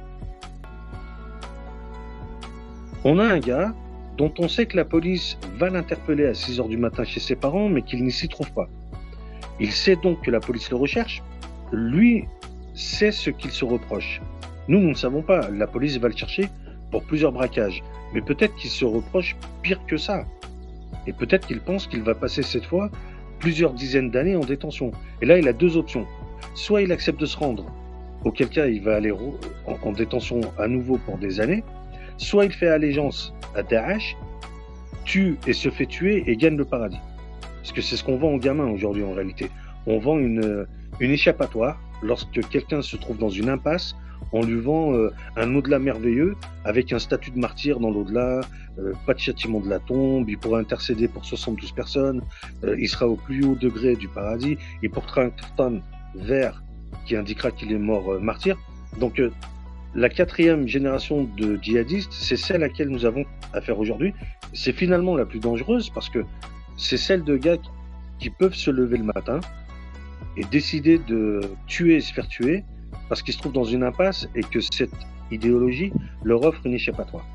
On 3.04 3.20
a 3.20 3.26
un 3.26 3.40
gars 3.40 3.74
dont 4.18 4.34
on 4.40 4.48
sait 4.48 4.66
que 4.66 4.76
la 4.76 4.86
police 4.86 5.38
va 5.58 5.70
l'interpeller 5.70 6.26
à 6.26 6.34
6 6.34 6.60
heures 6.60 6.68
du 6.68 6.78
matin 6.78 7.04
chez 7.04 7.20
ses 7.20 7.36
parents, 7.36 7.70
mais 7.70 7.84
qu'il 7.84 8.04
n'y 8.04 8.12
s'y 8.12 8.28
trouve 8.28 8.52
pas. 8.52 8.68
Il 9.60 9.72
sait 9.72 9.96
donc 9.96 10.22
que 10.24 10.32
la 10.32 10.40
police 10.40 10.70
le 10.70 10.78
recherche. 10.78 11.24
Lui 11.72 12.26
sait 12.74 13.12
ce 13.12 13.30
qu'il 13.30 13.52
se 13.52 13.66
reproche. 13.66 14.22
Nous, 14.68 14.80
nous 14.80 14.90
ne 14.90 14.96
savons 14.96 15.22
pas. 15.22 15.50
La 15.50 15.68
police 15.68 15.98
va 15.98 16.10
le 16.10 16.16
chercher 16.16 16.50
pour 16.92 17.04
plusieurs 17.04 17.32
braquages. 17.32 17.84
Mais 18.14 18.22
peut-être 18.22 18.56
qu'il 18.56 18.70
se 18.70 18.86
reproche 18.86 19.36
pire 19.62 19.80
que 19.86 19.98
ça. 19.98 20.26
Et 21.06 21.14
peut-être 21.14 21.48
qu'il 21.48 21.62
pense 21.62 21.88
qu'il 21.88 22.02
va 22.02 22.16
passer 22.16 22.44
cette 22.44 22.66
fois 22.66 22.90
plusieurs 23.40 23.74
dizaines 23.74 24.12
d'années 24.12 24.36
en 24.36 24.44
détention. 24.44 24.92
Et 25.22 25.26
là, 25.26 25.38
il 25.38 25.48
a 25.48 25.54
deux 25.54 25.78
options. 25.78 26.06
Soit 26.54 26.82
il 26.82 26.92
accepte 26.92 27.20
de 27.20 27.26
se 27.26 27.38
rendre, 27.38 27.66
auquel 28.24 28.50
cas 28.50 28.68
il 28.68 28.82
va 28.82 28.96
aller 28.96 29.12
en, 29.12 29.92
détention 29.92 30.42
à 30.58 30.68
nouveau 30.68 30.98
pour 30.98 31.18
des 31.18 31.40
années, 31.40 31.64
soit 32.18 32.46
il 32.46 32.52
fait 32.52 32.68
allégeance 32.68 33.34
à 33.56 33.64
Daesh, 33.64 34.18
tue 35.06 35.38
et 35.48 35.54
se 35.54 35.70
fait 35.70 35.86
tuer 35.86 36.24
et 36.28 36.36
gagne 36.36 36.58
le 36.58 36.66
paradis. 36.66 37.00
Parce 37.62 37.72
que 37.72 37.82
c'est 37.82 37.96
ce 37.96 38.04
qu'on 38.04 38.18
vend 38.18 38.34
aux 38.34 38.40
gamins 38.40 38.70
aujourd'hui 38.70 39.04
en 39.04 39.14
réalité. 39.14 39.50
On 39.86 40.00
vend 40.00 40.18
une, 40.18 40.66
une 41.00 41.12
échappatoire 41.12 41.80
lorsque 42.02 42.48
quelqu'un 42.50 42.82
se 42.82 42.98
trouve 42.98 43.18
dans 43.18 43.30
une 43.30 43.50
impasse 43.50 43.96
on 44.32 44.44
lui 44.44 44.60
vend 44.60 44.94
euh, 44.94 45.12
un 45.36 45.56
au-delà 45.56 45.80
merveilleux 45.80 46.36
avec 46.66 46.92
un 46.92 47.00
statut 47.00 47.32
de 47.32 47.40
martyr 47.40 47.80
dans 47.80 47.90
l'au-delà, 47.90 48.42
euh, 48.80 48.94
pas 49.06 49.14
de 49.14 49.20
châtiment 49.20 49.60
de 49.60 49.70
la 49.70 49.80
tombe, 49.80 50.30
il 50.30 50.38
pourra 50.38 50.60
intercéder 50.60 51.08
pour 51.08 51.26
72 51.26 51.72
personnes, 51.72 52.22
euh, 52.64 52.76
il 52.78 52.88
sera 52.88 53.08
au 53.08 53.16
plus 53.16 53.46
haut 53.46 53.56
degré 53.56 53.96
du 53.96 54.08
paradis, 54.08 54.58
il 54.84 54.90
portera 54.90 55.22
un 55.22 55.30
carton 55.30 55.82
vert 56.16 56.64
qui 57.06 57.16
indiquera 57.16 57.52
qu'il 57.52 57.72
est 57.72 57.78
mort 57.78 58.20
martyr. 58.22 58.58
Donc 59.00 59.22
la 59.96 60.10
quatrième 60.10 60.68
génération 60.68 61.24
de 61.38 61.58
djihadistes, 61.62 62.12
c'est 62.12 62.38
celle 62.38 62.58
à 62.64 62.68
laquelle 62.68 62.90
nous 62.90 63.06
avons 63.06 63.26
affaire 63.54 63.80
aujourd'hui. 63.80 64.14
C'est 64.54 64.74
finalement 64.74 65.16
la 65.16 65.26
plus 65.26 65.40
dangereuse 65.40 65.90
parce 65.90 66.10
que 66.10 66.20
c'est 66.78 66.98
celle 66.98 67.24
de 67.24 67.38
gars 67.38 67.58
qui 68.20 68.30
peuvent 68.30 68.56
se 68.56 68.72
lever 68.72 68.98
le 68.98 69.04
matin 69.04 69.40
et 70.36 70.44
décider 70.46 70.98
de 70.98 71.42
tuer 71.68 71.96
et 71.96 72.02
se 72.02 72.14
faire 72.14 72.28
tuer 72.28 72.64
parce 73.10 73.22
qu'ils 73.22 73.34
se 73.34 73.40
trouvent 73.40 73.54
dans 73.54 73.64
une 73.64 73.84
impasse 73.84 74.28
et 74.36 74.42
que 74.42 74.60
cette 74.60 74.92
idéologie 75.32 75.92
leur 76.24 76.44
offre 76.44 76.66
une 76.66 76.74
échappatoire. 76.74 77.26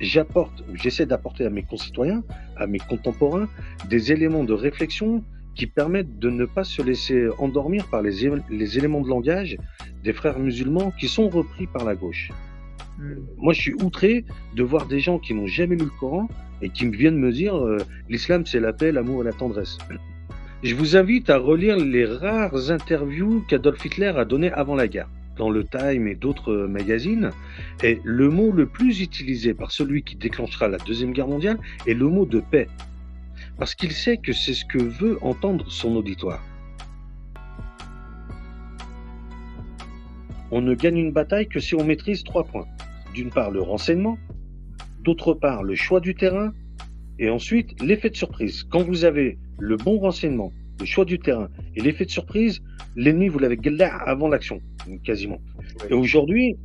J'apporte, 0.00 0.64
j'essaie 0.74 1.06
d'apporter 1.06 1.46
à 1.46 1.50
mes 1.50 1.62
concitoyens, 1.62 2.22
à 2.56 2.66
mes 2.66 2.78
contemporains, 2.78 3.48
des 3.88 4.12
éléments 4.12 4.44
de 4.44 4.52
réflexion 4.52 5.24
qui 5.54 5.66
permettent 5.66 6.18
de 6.18 6.30
ne 6.30 6.44
pas 6.44 6.64
se 6.64 6.82
laisser 6.82 7.28
endormir 7.38 7.86
par 7.88 8.02
les, 8.02 8.30
les 8.50 8.78
éléments 8.78 9.00
de 9.00 9.08
langage 9.08 9.56
des 10.02 10.12
frères 10.12 10.38
musulmans 10.38 10.92
qui 10.98 11.08
sont 11.08 11.28
repris 11.28 11.66
par 11.66 11.84
la 11.84 11.94
gauche. 11.94 12.30
Hmm. 12.98 13.14
Moi, 13.38 13.52
je 13.52 13.60
suis 13.60 13.74
outré 13.82 14.24
de 14.54 14.62
voir 14.62 14.86
des 14.86 15.00
gens 15.00 15.18
qui 15.18 15.32
n'ont 15.32 15.46
jamais 15.46 15.76
lu 15.76 15.84
le 15.84 15.98
Coran 15.98 16.28
et 16.60 16.68
qui 16.68 16.86
viennent 16.88 17.18
me 17.18 17.32
dire 17.32 17.56
euh, 17.56 17.78
l'islam 18.08 18.46
c'est 18.46 18.60
la 18.60 18.72
paix, 18.72 18.92
l'amour 18.92 19.22
et 19.22 19.24
la 19.24 19.32
tendresse. 19.32 19.78
Je 20.64 20.74
vous 20.74 20.96
invite 20.96 21.28
à 21.28 21.36
relire 21.36 21.76
les 21.76 22.06
rares 22.06 22.70
interviews 22.70 23.44
qu'Adolf 23.46 23.84
Hitler 23.84 24.14
a 24.16 24.24
données 24.24 24.50
avant 24.50 24.74
la 24.74 24.88
guerre 24.88 25.10
dans 25.36 25.50
le 25.50 25.64
Time 25.64 26.08
et 26.08 26.14
d'autres 26.14 26.54
magazines. 26.54 27.32
Et 27.82 28.00
le 28.02 28.30
mot 28.30 28.50
le 28.50 28.64
plus 28.64 29.02
utilisé 29.02 29.52
par 29.52 29.72
celui 29.72 30.02
qui 30.04 30.16
déclenchera 30.16 30.68
la 30.68 30.78
Deuxième 30.78 31.12
Guerre 31.12 31.28
mondiale 31.28 31.58
est 31.86 31.92
le 31.92 32.08
mot 32.08 32.24
de 32.24 32.40
paix. 32.40 32.66
Parce 33.58 33.74
qu'il 33.74 33.92
sait 33.92 34.16
que 34.16 34.32
c'est 34.32 34.54
ce 34.54 34.64
que 34.64 34.78
veut 34.78 35.18
entendre 35.20 35.70
son 35.70 35.96
auditoire. 35.96 36.42
On 40.50 40.62
ne 40.62 40.74
gagne 40.74 40.96
une 40.96 41.12
bataille 41.12 41.46
que 41.46 41.60
si 41.60 41.74
on 41.74 41.84
maîtrise 41.84 42.24
trois 42.24 42.44
points. 42.44 42.66
D'une 43.12 43.28
part 43.28 43.50
le 43.50 43.60
renseignement, 43.60 44.16
d'autre 45.02 45.34
part 45.34 45.62
le 45.62 45.74
choix 45.74 46.00
du 46.00 46.14
terrain, 46.14 46.54
et 47.18 47.30
ensuite 47.30 47.80
l'effet 47.82 48.10
de 48.10 48.16
surprise. 48.16 48.64
Quand 48.64 48.82
vous 48.82 49.04
avez 49.04 49.38
le 49.58 49.76
bon 49.76 49.98
renseignement, 49.98 50.52
le 50.80 50.86
choix 50.86 51.04
du 51.04 51.18
terrain 51.18 51.48
et 51.76 51.80
l'effet 51.80 52.04
de 52.04 52.10
surprise, 52.10 52.62
l'ennemi, 52.96 53.28
vous 53.28 53.38
l'avez 53.38 53.58
là 53.64 53.94
avant 53.94 54.28
l'action, 54.28 54.60
quasiment. 55.04 55.40
Et 55.88 55.94
aujourd'hui, 55.94 56.56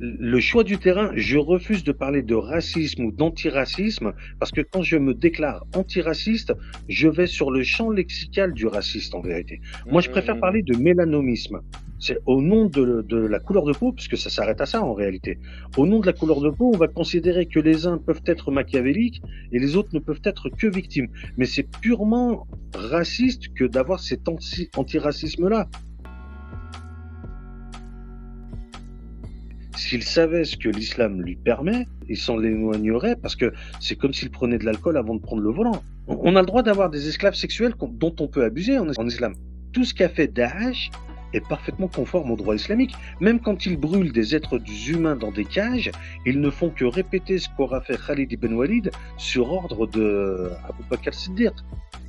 le 0.00 0.38
choix 0.40 0.64
du 0.64 0.78
terrain, 0.78 1.10
je 1.14 1.38
refuse 1.38 1.82
de 1.82 1.92
parler 1.92 2.22
de 2.22 2.34
racisme 2.34 3.06
ou 3.06 3.12
d'antiracisme 3.12 4.12
parce 4.38 4.52
que 4.52 4.60
quand 4.60 4.82
je 4.82 4.96
me 4.96 5.12
déclare 5.12 5.64
antiraciste, 5.74 6.52
je 6.88 7.08
vais 7.08 7.26
sur 7.26 7.50
le 7.50 7.62
champ 7.62 7.90
lexical 7.90 8.52
du 8.52 8.66
raciste 8.66 9.14
en 9.14 9.20
vérité. 9.20 9.60
Moi, 9.90 10.00
je 10.00 10.10
préfère 10.10 10.36
mmh. 10.36 10.40
parler 10.40 10.62
de 10.62 10.76
mélanomisme. 10.76 11.60
C'est 11.98 12.18
au 12.26 12.40
nom 12.40 12.66
de, 12.66 13.16
la 13.16 13.40
couleur 13.40 13.64
de 13.64 13.72
peau, 13.72 13.92
puisque 13.92 14.16
ça 14.16 14.30
s'arrête 14.30 14.60
à 14.60 14.66
ça 14.66 14.82
en 14.82 14.94
réalité. 14.94 15.38
Au 15.76 15.86
nom 15.86 16.00
de 16.00 16.06
la 16.06 16.12
couleur 16.12 16.40
de 16.40 16.50
peau, 16.50 16.70
on 16.74 16.78
va 16.78 16.86
considérer 16.86 17.46
que 17.46 17.58
les 17.58 17.86
uns 17.86 17.98
peuvent 17.98 18.22
être 18.26 18.50
machiavéliques 18.50 19.20
et 19.52 19.58
les 19.58 19.76
autres 19.76 19.90
ne 19.92 19.98
peuvent 19.98 20.20
être 20.24 20.48
que 20.48 20.66
victimes. 20.68 21.08
Mais 21.36 21.46
c'est 21.46 21.68
purement 21.80 22.46
raciste 22.74 23.52
que 23.54 23.64
d'avoir 23.64 24.00
cet 24.00 24.28
antiracisme-là. 24.76 25.68
S'il 29.76 30.02
savait 30.02 30.44
ce 30.44 30.56
que 30.56 30.68
l'islam 30.68 31.22
lui 31.22 31.36
permet, 31.36 31.86
il 32.08 32.16
s'en 32.16 32.42
éloignerait 32.42 33.16
parce 33.16 33.36
que 33.36 33.52
c'est 33.80 33.96
comme 33.96 34.12
s'il 34.12 34.30
prenait 34.30 34.58
de 34.58 34.64
l'alcool 34.64 34.96
avant 34.96 35.14
de 35.14 35.20
prendre 35.20 35.42
le 35.42 35.50
volant. 35.50 35.82
On 36.08 36.36
a 36.36 36.40
le 36.40 36.46
droit 36.46 36.62
d'avoir 36.62 36.90
des 36.90 37.08
esclaves 37.08 37.34
sexuels 37.34 37.74
dont 37.80 38.14
on 38.20 38.28
peut 38.28 38.44
abuser 38.44 38.78
en 38.78 39.06
islam. 39.06 39.34
Tout 39.72 39.84
ce 39.84 39.94
qu'a 39.94 40.08
fait 40.08 40.26
Daesh, 40.26 40.90
est 41.32 41.46
parfaitement 41.46 41.88
conforme 41.88 42.30
au 42.30 42.36
droit 42.36 42.54
islamique. 42.54 42.94
Même 43.20 43.40
quand 43.40 43.66
ils 43.66 43.76
brûlent 43.76 44.12
des 44.12 44.34
êtres 44.34 44.60
humains 44.88 45.16
dans 45.16 45.30
des 45.30 45.44
cages, 45.44 45.90
ils 46.26 46.40
ne 46.40 46.50
font 46.50 46.70
que 46.70 46.84
répéter 46.84 47.38
ce 47.38 47.48
qu'aura 47.56 47.80
fait 47.80 47.98
Khalid 47.98 48.32
ibn 48.32 48.54
Walid 48.54 48.90
sur 49.16 49.52
ordre 49.52 49.86
de 49.86 50.50
Abu 50.68 50.82
Bakr 50.90 51.14
Siddiq, 51.14 51.52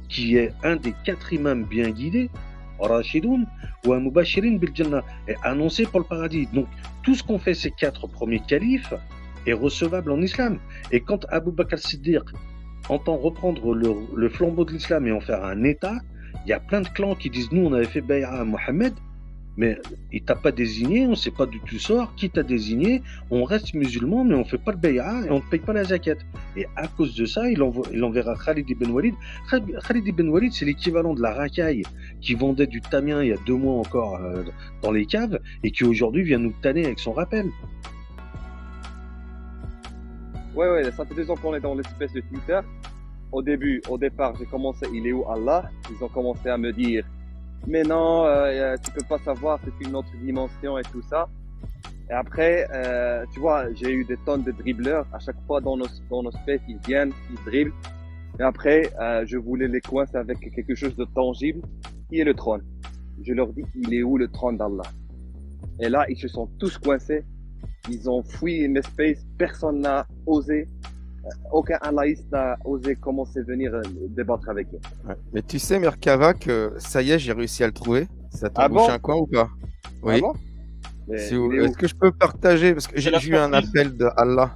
qui 0.07 0.37
est 0.37 0.53
un 0.63 0.75
des 0.75 0.93
quatre 1.03 1.33
imams 1.33 1.63
bien 1.63 1.89
guidés 1.89 2.29
Rashidoun 2.79 3.45
ou 3.85 3.93
Mubashirin 3.93 4.57
bil 4.57 4.71
Jannah, 4.73 5.03
est 5.27 5.35
annoncé 5.43 5.83
pour 5.85 5.99
le 5.99 6.05
paradis. 6.05 6.47
Donc 6.53 6.67
tout 7.03 7.15
ce 7.15 7.23
qu'ont 7.23 7.39
fait 7.39 7.53
ces 7.53 7.71
quatre 7.71 8.07
premiers 8.07 8.39
califes 8.39 8.93
est 9.45 9.53
recevable 9.53 10.11
en 10.11 10.21
islam. 10.21 10.59
Et 10.91 11.01
quand 11.01 11.25
Abu 11.29 11.51
Bakr 11.51 11.77
Siddiq 11.77 12.23
entend 12.89 13.17
reprendre 13.17 13.73
le, 13.73 14.29
flambeau 14.29 14.65
de 14.65 14.71
l'islam 14.71 15.07
et 15.07 15.11
en 15.11 15.19
faire 15.19 15.43
un 15.43 15.63
État, 15.63 15.95
il 16.45 16.49
y 16.49 16.53
a 16.53 16.59
plein 16.59 16.81
de 16.81 16.89
clans 16.89 17.15
qui 17.15 17.29
disent 17.29 17.51
nous 17.51 17.65
on 17.65 17.73
avait 17.73 17.85
fait 17.85 18.01
Bay'a 18.01 18.31
à 18.31 18.43
Mohammed, 18.43 18.93
mais 19.59 19.77
il 20.13 20.21
t'a 20.23 20.35
pas 20.35 20.53
désigné, 20.53 21.05
on 21.05 21.15
sait 21.15 21.31
pas 21.31 21.45
d'où 21.45 21.59
tu 21.65 21.79
sors, 21.79 22.15
qui 22.15 22.29
t'a 22.29 22.43
désigné, 22.43 23.03
on 23.29 23.43
reste 23.43 23.73
musulman 23.73 24.23
mais 24.23 24.35
on 24.35 24.45
fait 24.45 24.57
pas 24.57 24.71
le 24.71 24.77
Bay'a 24.77 25.25
et 25.25 25.29
on 25.29 25.39
ne 25.39 25.49
paye 25.51 25.59
pas 25.59 25.73
la 25.73 25.83
zakat. 25.83 26.15
Et 26.55 26.65
à 26.77 26.87
cause 26.87 27.13
de 27.13 27.25
ça, 27.25 27.49
il 27.51 27.61
enverra 27.61 28.35
Khalid 28.37 28.69
ibn 28.69 28.89
Walid. 28.89 29.15
Khalid 29.49 30.07
ibn 30.07 30.29
Walid, 30.29 30.53
c'est 30.53 30.63
l'équivalent 30.63 31.13
de 31.13 31.21
la 31.21 31.33
racaille 31.33 31.83
qui 32.21 32.35
vendait 32.35 32.67
du 32.67 32.79
tamien 32.79 33.21
il 33.21 33.29
y 33.29 33.33
a 33.33 33.37
deux 33.45 33.55
mois 33.55 33.75
encore 33.75 34.15
euh, 34.15 34.43
dans 34.81 34.93
les 34.93 35.05
caves 35.05 35.37
et 35.63 35.71
qui 35.71 35.83
aujourd'hui 35.83 36.23
vient 36.23 36.39
nous 36.39 36.53
tanner 36.61 36.85
avec 36.85 36.99
son 36.99 37.11
rappel. 37.11 37.47
Ouais, 40.55 40.69
ouais, 40.69 40.89
ça 40.91 41.05
fait 41.05 41.15
deux 41.15 41.29
ans 41.29 41.35
qu'on 41.35 41.53
est 41.53 41.59
dans 41.59 41.75
l'espèce 41.75 42.13
de 42.13 42.21
Twitter. 42.21 42.61
Au 43.33 43.41
début, 43.41 43.81
au 43.89 43.97
départ, 43.97 44.35
j'ai 44.39 44.45
commencé, 44.45 44.85
il 44.93 45.05
est 45.05 45.11
où 45.11 45.29
Allah? 45.29 45.69
Ils 45.91 46.01
ont 46.01 46.07
commencé 46.07 46.47
à 46.47 46.57
me 46.57 46.71
dire, 46.71 47.03
mais 47.67 47.83
non, 47.83 48.25
euh, 48.25 48.75
tu 48.83 48.91
peux 48.91 49.05
pas 49.07 49.19
savoir, 49.19 49.59
c'est 49.63 49.87
une 49.87 49.95
autre 49.95 50.11
dimension 50.21 50.77
et 50.77 50.83
tout 50.83 51.01
ça. 51.01 51.27
Et 52.09 52.13
après, 52.13 52.67
euh, 52.73 53.25
tu 53.31 53.39
vois, 53.39 53.71
j'ai 53.73 53.91
eu 53.91 54.03
des 54.03 54.17
tonnes 54.25 54.43
de 54.43 54.51
dribbleurs. 54.51 55.05
À 55.13 55.19
chaque 55.19 55.39
fois 55.45 55.61
dans 55.61 55.77
nos, 55.77 55.85
dans 56.09 56.23
nos 56.23 56.31
spaces, 56.31 56.61
ils 56.67 56.79
viennent, 56.87 57.13
ils 57.29 57.43
dribblent. 57.45 57.73
Et 58.39 58.43
après, 58.43 58.91
euh, 58.99 59.23
je 59.27 59.37
voulais 59.37 59.67
les 59.67 59.81
coincer 59.81 60.17
avec 60.17 60.39
quelque 60.39 60.73
chose 60.73 60.95
de 60.95 61.05
tangible, 61.05 61.61
qui 62.09 62.19
est 62.19 62.23
le 62.23 62.33
trône. 62.33 62.63
Je 63.21 63.33
leur 63.33 63.53
dis, 63.53 63.63
il 63.75 63.93
est 63.93 64.01
où 64.01 64.17
le 64.17 64.27
trône 64.27 64.57
d'Allah? 64.57 64.83
Et 65.79 65.89
là, 65.89 66.05
ils 66.09 66.17
se 66.17 66.27
sont 66.27 66.47
tous 66.57 66.77
coincés. 66.77 67.23
Ils 67.89 68.09
ont 68.09 68.23
fui 68.23 68.67
mes 68.67 68.81
spaces. 68.81 69.25
Personne 69.37 69.81
n'a 69.81 70.07
osé. 70.25 70.67
Aucun 71.51 71.77
allahiste 71.81 72.25
n'a 72.31 72.57
osé 72.65 72.95
commencer 72.95 73.39
à 73.39 73.43
venir 73.43 73.73
euh, 73.73 73.81
débattre 74.09 74.49
avec 74.49 74.67
eux. 74.73 74.79
Ouais. 75.07 75.15
Mais 75.33 75.41
tu 75.41 75.59
sais, 75.59 75.79
Merkava, 75.79 76.33
que 76.33 76.73
ça 76.77 77.01
y 77.01 77.11
est, 77.11 77.19
j'ai 77.19 77.33
réussi 77.33 77.63
à 77.63 77.67
le 77.67 77.73
trouver. 77.73 78.07
Ça 78.31 78.49
t'a 78.49 78.63
Ah 78.63 78.69
bouché 78.69 78.87
bon? 78.87 78.93
un 78.93 78.99
coin 78.99 79.15
ou 79.17 79.25
pas? 79.27 79.49
Oui. 80.03 80.21
bon? 80.21 80.33
Mais 81.07 81.17
Si 81.17 81.35
vous- 81.35 81.51
il 81.51 81.57
est 81.57 81.61
où? 81.61 81.65
Est-ce 81.65 81.77
que 81.77 81.87
je 81.87 81.95
peux 81.95 82.11
partager? 82.11 82.73
Parce 82.73 82.87
que 82.87 82.99
j'ai 82.99 83.11
eu 83.29 83.35
un 83.35 83.51
appel 83.53 83.95
de 83.97 84.07
Allah. 84.15 84.51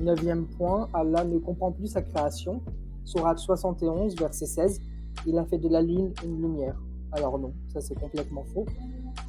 Neuvième 0.00 0.46
point, 0.46 0.88
Allah 0.94 1.24
ne 1.24 1.38
comprend 1.38 1.70
plus 1.72 1.88
sa 1.88 2.02
création. 2.02 2.60
Sourate 3.04 3.38
71, 3.38 4.16
verset 4.16 4.46
16. 4.46 4.80
Il 5.26 5.38
a 5.38 5.44
fait 5.44 5.58
de 5.58 5.68
la 5.68 5.82
lune 5.82 6.12
une 6.24 6.40
lumière. 6.42 6.74
Alors 7.12 7.38
non, 7.38 7.52
ça 7.72 7.80
c'est 7.80 7.94
complètement 7.94 8.44
faux. 8.54 8.66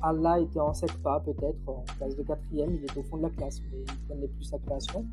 Allah 0.02 0.40
était 0.40 0.60
en 0.60 0.74
sept 0.74 0.94
pas, 1.02 1.20
peut-être, 1.20 1.58
en 1.68 1.84
classe 1.98 2.16
de 2.16 2.24
quatrième, 2.24 2.76
il 2.76 2.84
est 2.84 2.98
au 2.98 3.04
fond 3.04 3.18
de 3.18 3.24
la 3.24 3.30
classe, 3.30 3.60
mais 3.72 3.80
il 3.80 4.08
connaît 4.08 4.28
plus 4.28 4.44
sa 4.44 4.58
création. 4.60 5.06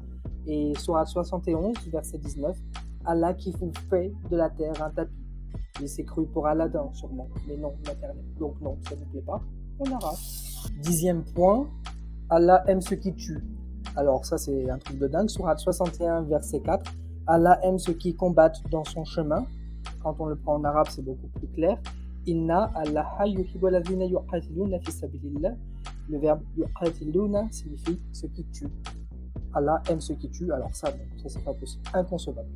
Et 0.47 0.73
Sourate 0.77 1.09
71, 1.09 1.77
verset 1.91 2.19
19. 2.19 2.57
Allah 3.05 3.35
qui 3.35 3.53
vous 3.53 3.73
fait 3.89 4.13
de 4.31 4.37
la 4.37 4.51
terre 4.51 4.81
un 4.83 4.91
tapis. 4.91 5.13
Il 5.81 5.89
s'est 5.89 6.05
cru 6.05 6.27
pour 6.27 6.47
Aladdin, 6.47 6.89
sûrement. 6.93 7.29
Mais 7.49 7.57
non, 7.57 7.73
maternel. 7.87 8.25
Donc 8.39 8.61
non, 8.61 8.77
ça 8.89 8.95
ne 8.97 9.05
plaît 9.05 9.23
pas. 9.23 9.41
On 9.79 9.91
aura. 9.91 10.15
Dixième 10.83 11.25
point, 11.25 11.67
Allah 12.29 12.63
aime 12.69 12.81
ceux 12.81 12.97
qui 12.97 13.15
tuent. 13.15 13.43
Alors 13.97 14.25
ça 14.25 14.39
c'est 14.39 14.71
un 14.71 14.79
truc 14.79 14.99
de 14.99 15.09
dingue. 15.09 15.29
Surat 15.29 15.57
61 15.57 16.23
verset 16.23 16.61
4. 16.61 16.93
Allah 17.27 17.59
aime 17.63 17.79
ceux 17.79 17.95
qui 17.95 18.15
combattent 18.15 18.63
dans 18.71 18.85
son 18.85 19.05
chemin. 19.05 19.47
Quand 20.03 20.15
on 20.21 20.27
le 20.27 20.37
prend 20.37 20.57
en 20.57 20.65
arabe 20.65 20.87
c'est 20.91 21.05
beaucoup 21.05 21.29
plus 21.29 21.49
clair. 21.49 21.79
Inna 22.27 22.71
Allah 22.75 23.27
yuhibbu 23.27 23.67
alladhina 23.67 24.05
yuqatiluna 24.05 24.79
fi 24.81 24.93
sabilillah. 24.93 25.55
Le 26.09 26.19
verbe 26.19 26.43
yuqatiluna 26.57 27.49
signifie 27.51 27.99
ceux 28.13 28.29
qui 28.29 28.45
tuent. 28.47 28.69
Allah 29.55 29.83
aime 29.89 30.01
ceux 30.01 30.15
qui 30.15 30.31
tuent. 30.31 30.53
Alors 30.53 30.75
ça, 30.75 30.89
ça 30.89 31.29
c'est 31.29 31.45
pas 31.45 31.55
possible, 31.55 31.83
inconcevable. 31.95 32.49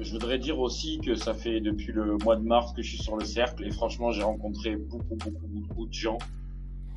Je 0.00 0.12
voudrais 0.12 0.38
dire 0.38 0.58
aussi 0.58 1.00
que 1.00 1.14
ça 1.14 1.34
fait 1.34 1.60
depuis 1.60 1.92
le 1.92 2.16
mois 2.18 2.36
de 2.36 2.42
mars 2.42 2.72
que 2.72 2.82
je 2.82 2.88
suis 2.88 3.02
sur 3.02 3.16
le 3.16 3.24
cercle 3.24 3.64
et 3.64 3.70
franchement 3.70 4.10
j'ai 4.12 4.22
rencontré 4.22 4.76
beaucoup 4.76 5.16
beaucoup 5.16 5.46
beaucoup 5.48 5.86
de 5.86 5.92
gens 5.92 6.18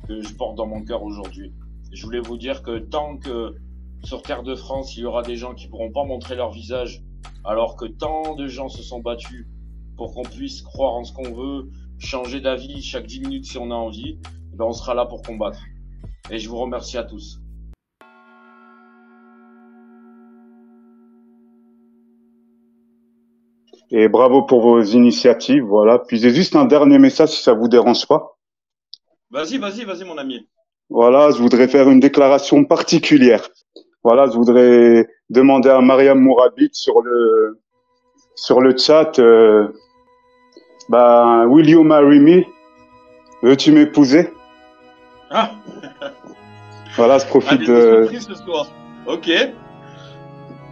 que 0.06 0.20
je 0.20 0.34
porte 0.34 0.56
dans 0.56 0.66
mon 0.66 0.82
cœur 0.84 1.02
aujourd'hui. 1.02 1.52
Je 1.92 2.04
voulais 2.04 2.20
vous 2.20 2.36
dire 2.36 2.62
que 2.62 2.78
tant 2.78 3.16
que 3.16 3.54
sur 4.04 4.22
Terre 4.22 4.42
de 4.42 4.54
France 4.54 4.96
il 4.96 5.02
y 5.02 5.04
aura 5.04 5.22
des 5.22 5.36
gens 5.36 5.54
qui 5.54 5.68
pourront 5.68 5.92
pas 5.92 6.04
montrer 6.04 6.36
leur 6.36 6.50
visage 6.50 7.02
alors 7.44 7.76
que 7.76 7.86
tant 7.86 8.34
de 8.34 8.46
gens 8.46 8.68
se 8.68 8.82
sont 8.82 9.00
battus 9.00 9.46
pour 9.96 10.14
qu'on 10.14 10.22
puisse 10.22 10.62
croire 10.62 10.94
en 10.94 11.04
ce 11.04 11.12
qu'on 11.12 11.32
veut, 11.34 11.68
changer 11.98 12.40
d'avis 12.40 12.82
chaque 12.82 13.06
10 13.06 13.20
minutes 13.20 13.44
si 13.46 13.58
on 13.58 13.70
a 13.70 13.74
envie, 13.74 14.18
ben 14.54 14.64
on 14.66 14.72
sera 14.72 14.94
là 14.94 15.04
pour 15.04 15.22
combattre. 15.22 15.60
Et 16.30 16.38
je 16.38 16.48
vous 16.48 16.56
remercie 16.56 16.96
à 16.96 17.02
tous. 17.02 17.40
Et 23.90 24.08
bravo 24.08 24.42
pour 24.42 24.60
vos 24.60 24.82
initiatives, 24.82 25.64
voilà. 25.64 25.98
Puis 25.98 26.18
j'ai 26.18 26.30
juste 26.30 26.54
un 26.54 26.66
dernier 26.66 26.98
message 26.98 27.30
si 27.30 27.42
ça 27.42 27.54
vous 27.54 27.68
dérange 27.68 28.06
pas. 28.06 28.38
Vas-y, 29.30 29.58
vas-y, 29.58 29.84
vas-y 29.84 30.04
mon 30.04 30.18
ami. 30.18 30.46
Voilà, 30.90 31.30
je 31.30 31.38
voudrais 31.38 31.68
faire 31.68 31.88
une 31.88 32.00
déclaration 32.00 32.64
particulière. 32.64 33.48
Voilà, 34.04 34.26
je 34.26 34.36
voudrais 34.36 35.08
demander 35.30 35.68
à 35.70 35.80
Mariam 35.80 36.18
Mourabit 36.20 36.70
sur 36.72 37.02
le 37.02 37.60
sur 38.34 38.60
le 38.60 38.76
chat. 38.76 39.18
Euh, 39.18 39.68
bah, 40.88 41.44
will 41.46 41.68
you 41.68 41.82
marry 41.82 42.20
me? 42.20 42.44
Veux-tu 43.42 43.72
m'épouser? 43.72 44.32
Ah, 45.30 45.50
Voilà, 46.96 47.18
je 47.18 47.24
ah 47.24 47.28
profite 47.28 47.60
des 47.60 47.66
de. 47.66 48.02
surprises 48.04 48.26
ce 48.28 48.34
soir. 48.34 48.66
Ok. 49.06 49.30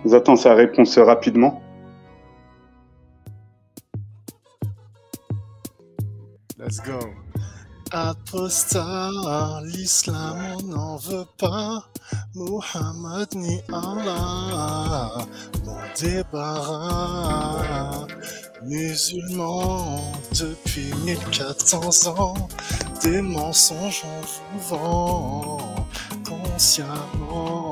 J'attends 0.04 0.36
sa 0.36 0.54
réponse 0.54 0.96
rapidement. 0.98 1.60
Let's 6.58 6.80
go. 6.80 6.98
Apostat, 7.92 9.60
l'islam 9.62 10.56
on 10.58 10.62
n'en 10.62 10.96
veut 10.96 11.26
pas. 11.38 11.84
Muhammad 12.34 13.28
ni 13.34 13.60
Allah, 13.72 15.12
mon 15.64 15.78
débarras. 16.00 18.06
Musulmans 18.62 20.00
depuis 20.32 20.92
1400 21.04 22.08
ans, 22.18 22.48
des 23.02 23.22
mensonges 23.22 24.04
on 24.04 24.20
vous 24.20 24.68
vend 24.68 25.58
consciemment. 26.28 27.65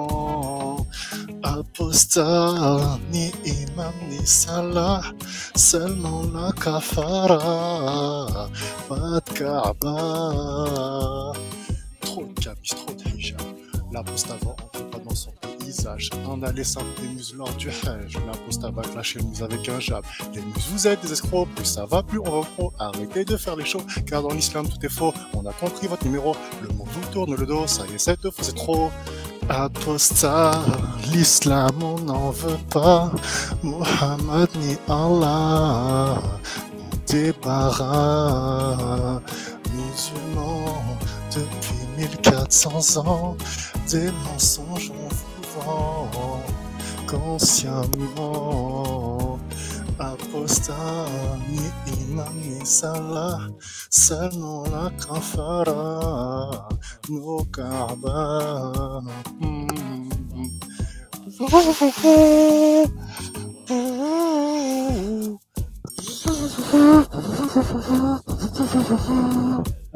Apostat, 1.55 2.99
ni 3.13 3.31
imam 3.47 3.95
ni 4.11 4.27
salah, 4.27 5.03
seulement 5.55 6.23
la 6.35 6.51
kafara, 6.53 7.39
pas 8.89 9.21
de 9.21 9.33
Kaaba. 9.39 11.33
Trop 12.01 12.25
de 12.25 12.41
camis, 12.41 12.71
trop 12.71 12.95
de 12.95 13.05
hijab. 13.17 13.41
L'apostat 13.93 14.37
va 14.43 14.57
pas 14.91 14.99
dans 14.99 15.15
son 15.15 15.31
paysage. 15.61 16.11
On 16.29 16.43
a 16.43 16.51
les 16.51 16.65
simples 16.65 17.01
des 17.01 17.07
muses 17.07 17.33
lors 17.37 17.55
du 17.55 17.69
hajj. 17.69 18.19
L'apostat 18.27 18.71
va 18.73 18.83
clasher 18.83 19.21
le 19.21 19.27
muse 19.27 19.43
avec 19.45 19.69
un 19.69 19.79
jab. 19.79 20.03
Les 20.35 20.41
muses, 20.41 20.67
vous 20.73 20.89
êtes 20.89 21.01
des 21.03 21.13
escrocs. 21.13 21.49
Plus 21.55 21.67
ça 21.67 21.87
va, 21.87 22.03
plus 22.03 22.19
on 22.19 22.41
va 22.41 22.47
pro. 22.57 22.73
Arrêtez 22.81 23.25
de 23.25 23.37
faire 23.37 23.55
les 23.55 23.65
shows, 23.65 23.87
car 24.09 24.23
dans 24.23 24.35
l'islam 24.35 24.69
tout 24.69 24.85
est 24.85 24.89
faux. 24.89 25.15
On 25.35 25.47
a 25.47 25.53
compris 25.53 25.87
votre 25.87 26.05
numéro. 26.05 26.35
Le 26.63 26.69
monde 26.75 26.89
vous 26.91 27.13
tourne 27.13 27.37
le 27.37 27.47
dos. 27.47 27.69
Ça 27.69 27.85
y 27.87 27.95
est, 27.95 27.99
c'est 27.99 28.55
trop. 28.57 28.91
Apostat, 29.49 30.53
l'islam 31.13 31.83
on 31.83 31.99
n'en 32.01 32.31
veut 32.31 32.59
pas. 32.71 33.11
Muhammad 33.63 34.49
ni 34.57 34.77
Allah, 34.89 36.23
débarras. 37.07 38.55
Musulmans 39.73 40.83
depuis 41.35 41.87
1400 41.99 42.97
ans, 43.07 43.37
des 43.91 44.11
mensonges 44.25 44.91
on 44.91 45.09
vous 45.09 45.43
vend 45.61 46.11
consciemment. 47.07 48.45
Apostat, 49.99 51.07
ni 51.49 51.71
imam 52.03 52.35
ni 52.35 52.67
salah, 52.67 53.39
seulement 53.91 54.65
la 54.65 54.91
kafara, 54.99 56.69
nos 57.09 57.45
Kaaba. 57.53 59.03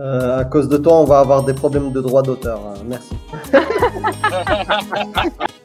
Euh, 0.00 0.38
à 0.38 0.44
cause 0.44 0.68
de 0.68 0.76
toi, 0.76 1.00
on 1.00 1.04
va 1.04 1.18
avoir 1.20 1.42
des 1.42 1.54
problèmes 1.54 1.90
de 1.92 2.00
droit 2.00 2.22
d'auteur. 2.22 2.60
hein. 2.60 2.74
Merci. 2.86 3.16